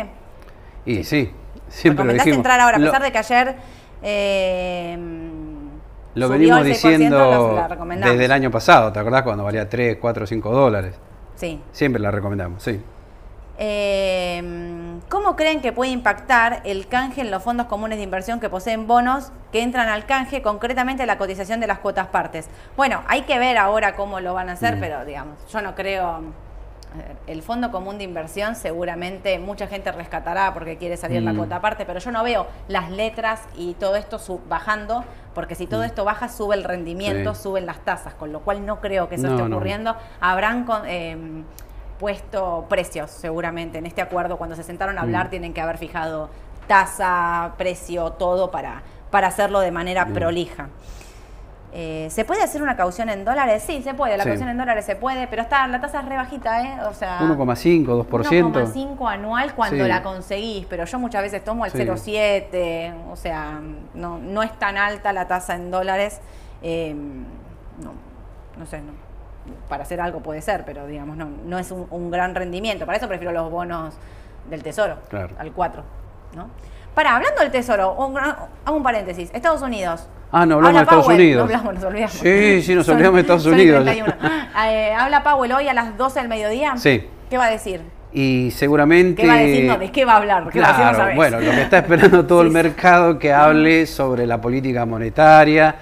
[0.86, 1.32] Y sí,
[1.70, 2.38] siempre lo ¿Recomendás dijimos.
[2.38, 3.56] entrar ahora, a Lo- pesar de que ayer.
[4.04, 4.98] eh,
[6.16, 8.14] Lo venimos el 6%, diciendo la recomendamos.
[8.14, 10.96] desde el año pasado, ¿te acordás cuando valía 3, 4, 5 dólares?
[11.36, 11.62] Sí.
[11.72, 12.82] Siempre la recomendamos, sí.
[13.60, 18.50] Eh, ¿Cómo creen que puede impactar el canje en los fondos comunes de inversión que
[18.50, 22.50] poseen bonos que entran al canje, concretamente la cotización de las cuotas partes?
[22.76, 24.80] Bueno, hay que ver ahora cómo lo van a hacer, Mm.
[24.80, 26.20] pero digamos, yo no creo,
[26.96, 31.38] ver, el Fondo Común de Inversión seguramente mucha gente rescatará porque quiere salir la Mm.
[31.38, 35.68] cuota aparte, pero yo no veo las letras y todo esto sub- bajando, porque si
[35.68, 37.36] todo esto baja, sube el rendimiento, Mm.
[37.36, 37.44] Sí.
[37.44, 39.56] suben las tasas, con lo cual no creo que eso No, esté no.
[39.56, 39.96] ocurriendo.
[40.20, 41.44] Habrán con- em,
[42.00, 44.38] puesto precios seguramente en este acuerdo.
[44.38, 45.30] Cuando se sentaron a hablar, Mm.
[45.30, 46.30] tienen que haber fijado
[46.68, 48.82] tasa, precio, todo para,
[49.12, 50.68] para hacerlo de manera prolija.
[51.74, 53.62] Eh, ¿Se puede hacer una caución en dólares?
[53.68, 54.16] Sí, se puede.
[54.18, 54.30] La Sí.
[54.30, 56.78] caución en dólares se puede, pero está la tasa es re bajita, ¿eh?
[56.90, 58.60] O sea, 1,5, 2%.
[58.64, 59.90] 1,5 anual cuando Sí.
[59.90, 61.78] la conseguís, pero yo muchas veces tomo el Sí.
[61.78, 63.60] 0,7, o sea,
[63.94, 66.20] no, no es tan alta la tasa en dólares.
[66.64, 67.92] eh, no,
[68.58, 68.92] no sé, no.
[69.70, 72.86] Para hacer algo puede ser, pero digamos, no, no es un, un gran rendimiento.
[72.86, 73.96] Para eso prefiero los bonos
[74.50, 75.36] del Tesoro, Claro.
[75.40, 75.84] al 4.
[76.36, 76.50] ¿no?
[76.94, 79.30] Para, hablando del Tesoro, un, hago un paréntesis.
[79.34, 80.08] Estados Unidos.
[80.32, 81.20] Ah, no hablamos Habla de Estados Powell.
[81.22, 81.38] Unidos.
[81.38, 82.12] No hablamos, nos olvidamos.
[82.14, 83.84] Sí, sí, nos olvidamos de Estados Unidos.
[83.84, 84.14] 31.
[84.68, 86.76] Eh, habla Powell hoy a las 12 del mediodía.
[86.78, 87.08] Sí.
[87.30, 87.82] ¿Qué va a decir?
[88.14, 89.22] Y seguramente...
[89.22, 89.66] ¿Qué va a decir?
[89.66, 90.44] No, ¿de qué va a hablar?
[90.44, 91.16] Porque lo decimos a Claro, veces.
[91.18, 95.76] bueno, lo que está esperando todo el Sí, mercado que hable sobre la política monetaria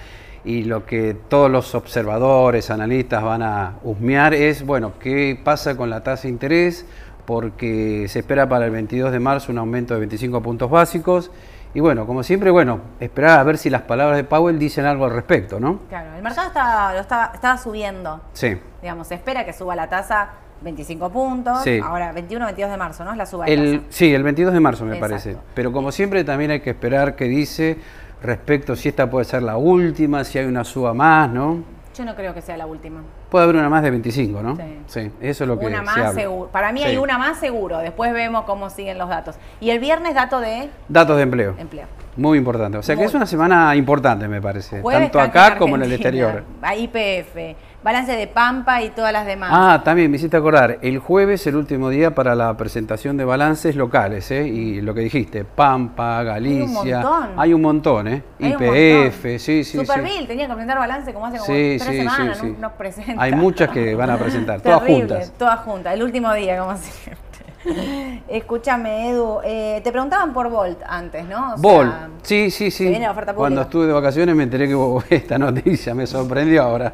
[0.46, 5.90] y lo que todos los observadores, analistas van a husmear es, bueno, qué pasa con
[5.90, 6.86] la tasa de interés,
[7.26, 11.32] porque se espera para el 22 de marzo un aumento de 25 puntos básicos.
[11.74, 15.06] Y bueno, como siempre, bueno, esperar a ver si las palabras de Powell dicen algo
[15.06, 15.80] al respecto, ¿no?
[15.90, 18.22] Claro, el mercado estaba, lo estaba, estaba subiendo.
[18.34, 18.56] Sí.
[18.82, 20.30] Digamos, se espera que suba la tasa
[20.62, 21.64] 25 puntos.
[21.64, 21.82] Sí.
[21.84, 23.12] Ahora, 21 22 de marzo, ¿no?
[23.12, 25.10] Es la suba El, sí, el 22 de marzo me Exacto.
[25.10, 25.38] parece.
[25.54, 27.78] Pero como siempre también hay que esperar qué dice
[28.26, 31.64] respecto si esta puede ser la última, si hay una suba más, ¿no?
[31.98, 33.02] Yo no creo que sea la última.
[33.30, 34.58] Puede haber una más de 25, ¿no?
[34.88, 35.12] Sí.
[35.22, 36.12] eso es lo que una se más habla.
[36.12, 36.50] seguro.
[36.52, 36.86] Para mí Sí.
[36.88, 37.78] hay una más seguro.
[37.78, 39.36] Después vemos cómo siguen los datos.
[39.62, 41.56] Y el viernes, dato de Datos de empleo.
[41.58, 41.86] empleo.
[42.18, 42.78] Muy importante.
[42.78, 44.82] O sea que es una semana importante, me parece.
[44.82, 46.44] Jueves, Tanto acá como en el exterior.
[46.62, 49.52] a IPF, balance de Pampa y todas las demás.
[49.54, 53.76] Ah, también me hiciste acordar, el jueves el último día para la presentación de balances
[53.76, 54.48] locales, ¿eh?
[54.48, 57.02] Y lo que dijiste, Pampa, Galicia.
[57.02, 57.30] montón.
[57.38, 58.24] Hay un montón, ¿eh?
[58.41, 59.39] Hay un IPF, montón.
[59.39, 60.26] sí, sí, Superville sí.
[60.28, 62.58] tenía que presentar balance como hace como Sí, tres sí, semanas, sí, no, sí.
[62.60, 63.21] no presenta.
[63.21, 65.34] Hay muchas que van a presentar, todas Terrible, juntas.
[65.38, 67.24] Todas juntas, el último día, como siempre.
[68.28, 71.54] Escúchame, Edu, eh, te preguntaban por Volt antes, ¿no?
[71.54, 72.84] O sea, Vol, sí, sí, sí.
[72.86, 76.08] que viene la oferta Cuando estuve de vacaciones me enteré que hubo esta noticia, me
[76.08, 76.93] sorprendió ahora.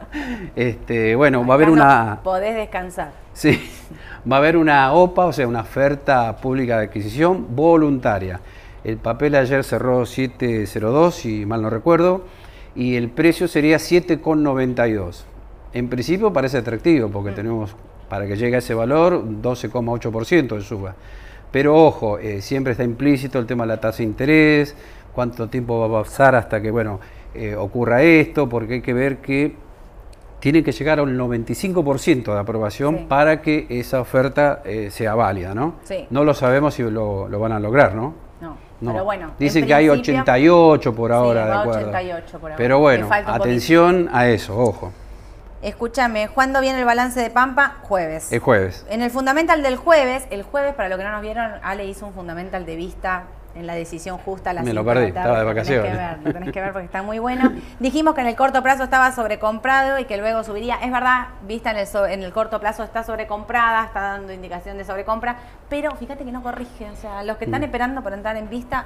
[0.56, 3.12] Este, bueno, va a haber no una, Podés descansar.
[3.34, 3.60] sí,
[4.32, 8.40] va a haber una OPA, o sea, una oferta pública de adquisición voluntaria.
[8.84, 12.26] El papel ayer cerró 7.02, si mal no recuerdo,
[12.76, 15.24] y el precio sería 7.92.
[15.74, 17.12] En principio parece atractivo Mm.
[17.12, 17.76] porque tenemos,
[18.12, 20.94] para que llegue a ese valor, 12,8% de suba.
[21.50, 24.76] Pero ojo, eh, siempre está implícito el tema de la tasa de interés,
[25.14, 27.00] cuánto tiempo va a pasar hasta que, bueno,
[27.34, 29.56] eh, ocurra esto, porque hay que ver que
[30.42, 33.06] tiene que llegar a un 95% de aprobación Sí.
[33.08, 35.76] para que esa oferta eh, sea válida, ¿no?
[35.84, 36.06] Sí.
[36.10, 38.14] No lo sabemos si lo, lo van a lograr, ¿no?
[38.42, 38.92] No, No.
[38.92, 39.28] pero bueno.
[39.28, 41.80] en Dicen que hay principio- 88 por ahora, Sí, de acuerdo.
[41.92, 42.56] 88 por ahora.
[42.58, 43.32] Pero bueno, poquito.
[43.32, 44.92] atención a eso, ojo.
[45.62, 47.76] Escúchame, ¿cuándo viene el balance de Pampa?
[47.84, 48.32] Jueves.
[48.32, 48.86] El jueves.
[48.90, 52.08] En el fundamental del jueves, el jueves, para lo que no nos vieron, Ale hizo
[52.08, 55.38] un fundamental de vista en la decisión justa a las Me lo de perdí, estaba
[55.40, 55.98] de Lo tenés que vacaciones.
[55.98, 57.52] ver, lo tenés que ver porque está muy bueno.
[57.80, 60.78] Dijimos que en el corto plazo estaba sobrecomprado y que luego subiría.
[60.82, 64.78] Es verdad, vista en el, so- en el corto plazo está sobrecomprada, está dando indicación
[64.78, 65.36] de sobrecompra,
[65.70, 66.90] pero fíjate que no corrige.
[66.90, 67.66] O sea, los que están Mm.
[67.66, 68.86] esperando por entrar en vista,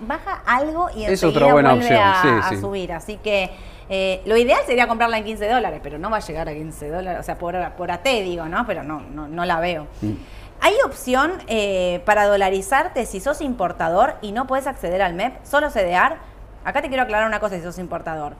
[0.00, 2.60] baja algo y Es enseguida otra buena vuelve opción, a, sí, a sí.
[2.60, 2.92] subir.
[2.92, 3.52] Así que
[3.88, 6.88] eh, lo ideal sería comprarla en 15 dólares, pero no va a llegar a 15
[6.90, 7.20] dólares.
[7.20, 8.66] O sea, por, por AT digo, ¿no?
[8.66, 9.86] Pero no, no, no la veo.
[10.02, 10.12] Mm.
[10.60, 15.44] ¿Hay opción eh, para dolarizarte si sos importador y no puedes acceder al MEP?
[15.44, 16.16] ¿Solo CDR?
[16.64, 18.34] Acá te quiero aclarar una cosa si sos importador.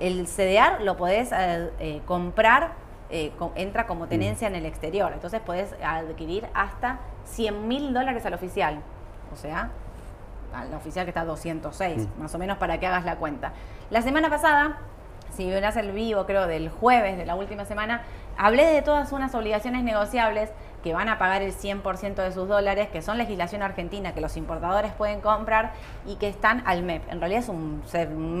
[0.00, 2.72] El CDR lo podés eh, comprar,
[3.38, 5.12] co- entra como tenencia en el exterior.
[5.12, 8.80] Entonces podés adquirir hasta 100 mil dólares al oficial.
[9.32, 9.70] O sea,
[10.54, 12.22] al oficial que está a 206, Mm.
[12.22, 13.52] más o menos para que hagas la cuenta.
[13.90, 14.76] La semana pasada,
[15.34, 18.02] si verás el vivo, creo, del jueves de la última semana,
[18.36, 20.50] hablé de todas unas obligaciones negociables
[20.82, 24.36] que van a pagar el 100% de sus dólares, que son legislación argentina, que los
[24.36, 25.72] importadores pueden comprar
[26.06, 27.10] y que están al MEP.
[27.10, 27.82] En realidad es un,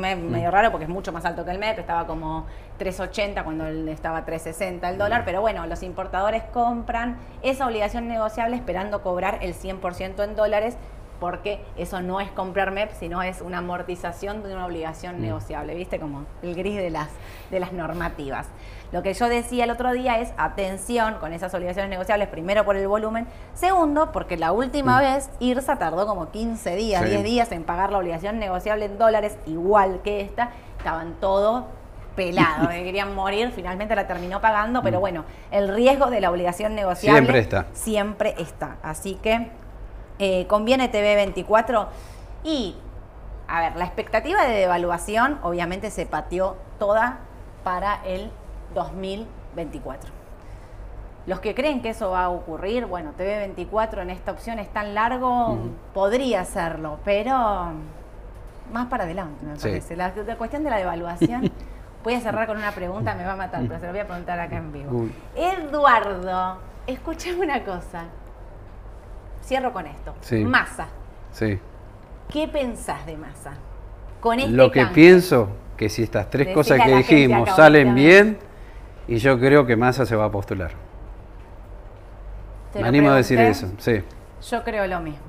[0.00, 2.44] MEP medio raro porque es mucho más alto que el MEP, estaba como
[2.78, 9.02] 3.80 cuando estaba 3.60 el dólar, pero bueno, los importadores compran esa obligación negociable esperando
[9.02, 10.76] cobrar el 100% en dólares
[11.20, 15.98] porque eso no es comprar MEP, sino es una amortización de una obligación negociable, ¿viste?
[15.98, 17.08] Como el gris de las,
[17.50, 18.46] de las normativas.
[18.92, 22.76] Lo que yo decía el otro día es atención con esas obligaciones negociables, primero por
[22.76, 27.10] el volumen, segundo porque la última vez IRSA tardó como 15 días, Sí.
[27.10, 31.64] 10 días en pagar la obligación negociable en dólares, igual que esta, estaban todos
[32.16, 36.74] pelado, que querían morir, finalmente la terminó pagando, pero bueno, el riesgo de la obligación
[36.74, 37.66] negociable Siempre está.
[37.72, 38.76] Siempre está.
[38.82, 39.50] Así que
[40.18, 41.86] eh, conviene TV24
[42.44, 42.76] y,
[43.46, 47.18] a ver, la expectativa de devaluación obviamente se pateó toda
[47.64, 48.30] para el
[48.74, 50.10] 2024.
[51.26, 54.94] Los que creen que eso va a ocurrir, bueno, TV24 en esta opción es tan
[54.94, 55.58] largo,
[55.92, 57.34] podría hacerlo, pero
[58.72, 59.68] más para adelante, me Sí.
[59.68, 59.96] parece.
[59.96, 61.50] La, la cuestión de la devaluación,
[62.04, 64.06] voy a cerrar con una pregunta, me va a matar, pero se lo voy a
[64.06, 64.90] preguntar acá en vivo.
[64.90, 65.14] Uy.
[65.36, 66.56] Eduardo,
[66.86, 68.04] escúchame una cosa.
[69.48, 70.14] Cierro con esto.
[70.20, 70.44] Sí.
[70.44, 70.88] Massa.
[71.32, 71.58] Sí.
[72.30, 73.54] ¿Qué pensás de Massa?
[74.20, 74.94] Con este Lo que canje.
[74.94, 78.36] pienso, que si estas tres cosas que dijimos salen bien,
[79.06, 80.72] y yo creo que Massa se va a postular.
[82.74, 84.02] Te Me animo a decir eso, sí.
[84.50, 85.24] Yo creo lo mismo.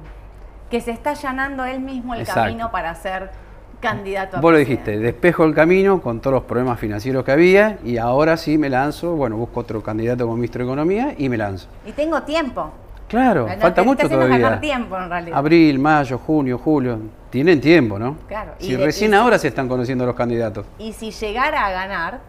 [0.70, 2.42] Que se está allanando él mismo el Exacto.
[2.42, 3.32] camino para ser
[3.80, 7.78] candidato a Vos lo dijiste, despejo el camino con todos los problemas financieros que había
[7.86, 11.38] y ahora sí me lanzo, bueno, busco otro candidato como ministro de Economía y me
[11.38, 11.70] lanzo.
[11.86, 12.74] Y tengo tiempo.
[13.10, 14.38] Claro, No, falta mucho todavía.
[14.38, 15.38] ganar tiempo en realidad.
[15.38, 17.00] Abril, mayo, junio, julio,
[17.30, 18.16] tienen tiempo, ¿no?
[18.28, 20.66] Claro, y Si de- recién y- ahora se están conociendo los candidatos.
[20.78, 22.20] Y si llegara a ganar,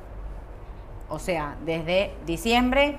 [1.09, 2.97] o sea, desde diciembre,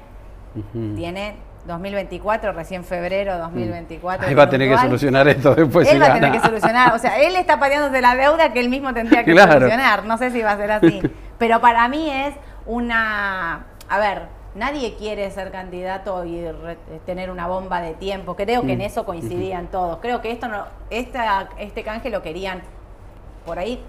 [0.56, 0.96] Ujú.
[0.96, 4.28] tiene 2024, recién febrero 2024.
[4.28, 5.88] Ahí va a tener que solucionar esto después.
[5.88, 8.60] él si va a tener que solucionar, o sea, él está pateándose la deuda que
[8.60, 9.54] él mismo tendría que Claro.
[9.54, 10.06] solucionar.
[10.06, 11.02] No sé si va a ser así.
[11.40, 12.34] Pero para mí es
[12.66, 13.66] una.
[13.90, 14.24] A ver,
[14.56, 18.36] nadie quiere ser candidato y re- tener una bomba de tiempo.
[18.36, 18.82] Creo que en Mm.
[18.82, 19.98] eso coincidían todos.
[20.02, 22.62] Creo que esto no, esta, este canje lo querían
[23.46, 23.84] por ahí.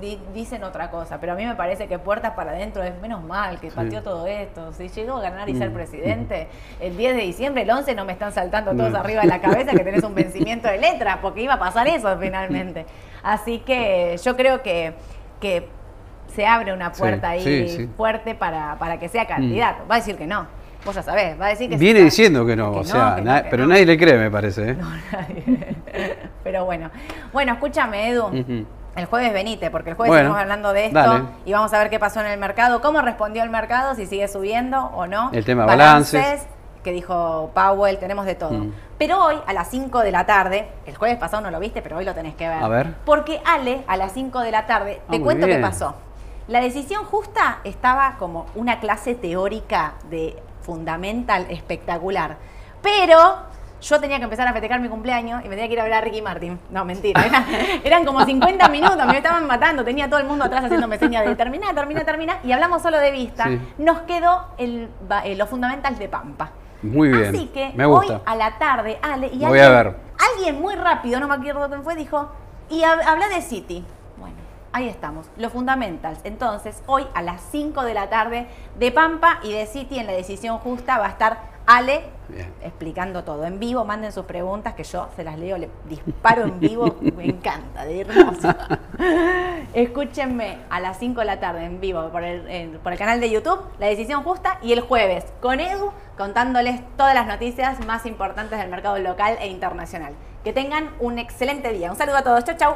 [0.00, 3.22] di- dicen otra cosa, pero a mí me parece que puertas para adentro es menos
[3.22, 4.72] mal que pateó todo esto.
[4.72, 5.74] Si llegó a ganar y ser Mm.
[5.74, 6.48] presidente
[6.80, 8.98] el 10 de diciembre, el 11 no me están saltando todos No.
[8.98, 12.16] arriba de la cabeza que tenés un vencimiento de letras, porque iba a pasar eso
[12.18, 12.86] finalmente.
[13.22, 14.94] Así que yo creo que,
[15.38, 15.68] que
[16.34, 17.88] se abre una Sí, puerta ahí sí, sí.
[17.96, 19.84] fuerte para, para que sea candidato.
[19.90, 20.46] Va a decir que no.
[20.84, 23.44] Vos ya sabés, va a decir que Viene diciendo que no, Que o sea, na-
[23.48, 23.70] pero no.
[23.70, 24.70] nadie le cree, me parece.
[24.70, 24.74] ¿eh?
[24.74, 25.76] No, nadie.
[26.42, 26.90] Pero bueno.
[27.32, 28.66] Bueno, escúchame, Edu.
[28.96, 31.24] El jueves venite, porque el jueves Bueno, estamos hablando de esto dale.
[31.44, 34.28] y vamos a ver qué pasó en el mercado, cómo respondió el mercado, si sigue
[34.28, 35.30] subiendo o no.
[35.32, 36.46] El tema de balances.
[36.84, 38.52] que dijo Powell, tenemos de todo.
[38.52, 38.72] Mm.
[38.98, 41.96] Pero hoy, a las 5 de la tarde, el jueves pasado no lo viste, pero
[41.96, 42.62] hoy lo tenés que ver.
[42.62, 42.94] A ver.
[43.06, 45.58] Porque Ale, a las 5 de la tarde, Ah, te cuento bien.
[45.58, 45.96] qué pasó.
[46.48, 52.36] La decisión justa estaba como una clase teórica de fundamental espectacular.
[52.82, 53.18] Pero
[53.80, 55.94] yo tenía que empezar a festejar mi cumpleaños y me tenía que ir a ver
[55.94, 56.58] a Ricky Martin.
[56.70, 57.22] No, mentira.
[57.24, 57.44] era-
[57.84, 59.84] eran como 50 minutos, me estaban matando.
[59.84, 62.38] Tenía todo el mundo atrás haciéndome señas de termina, termina, termina.
[62.44, 63.44] Y hablamos solo de vista.
[63.44, 63.60] Sí.
[63.78, 64.90] Nos quedó el,
[65.24, 66.50] eh, los fundamentals de Pampa.
[66.82, 67.34] Muy bien.
[67.34, 68.20] Así que me hoy gusta.
[68.26, 69.96] a la tarde, Ale, y Lo voy alguien, a ver.
[70.34, 72.28] alguien muy rápido, no me acuerdo quién fue, dijo,
[72.68, 73.82] y hab- habla de City.
[74.76, 76.18] Ahí estamos, los fundamentals.
[76.24, 80.12] Entonces, hoy a las 5 de la tarde, de Pampa y de City en la
[80.12, 82.52] decisión justa va a estar Ale Bien.
[82.60, 83.84] explicando todo en vivo.
[83.84, 86.96] Manden sus preguntas que yo se las leo, le disparo en vivo.
[87.16, 88.48] Me encanta, de hermoso.
[89.74, 93.20] Escúchenme a las 5 de la tarde en vivo por el, en- por el canal
[93.20, 98.06] de YouTube, La Decisión Justa, y el jueves con Edu contándoles todas las noticias más
[98.06, 100.14] importantes del mercado local e internacional.
[100.42, 101.90] Que tengan un excelente día.
[101.92, 102.44] Un saludo a todos.
[102.44, 102.74] Chau, chau.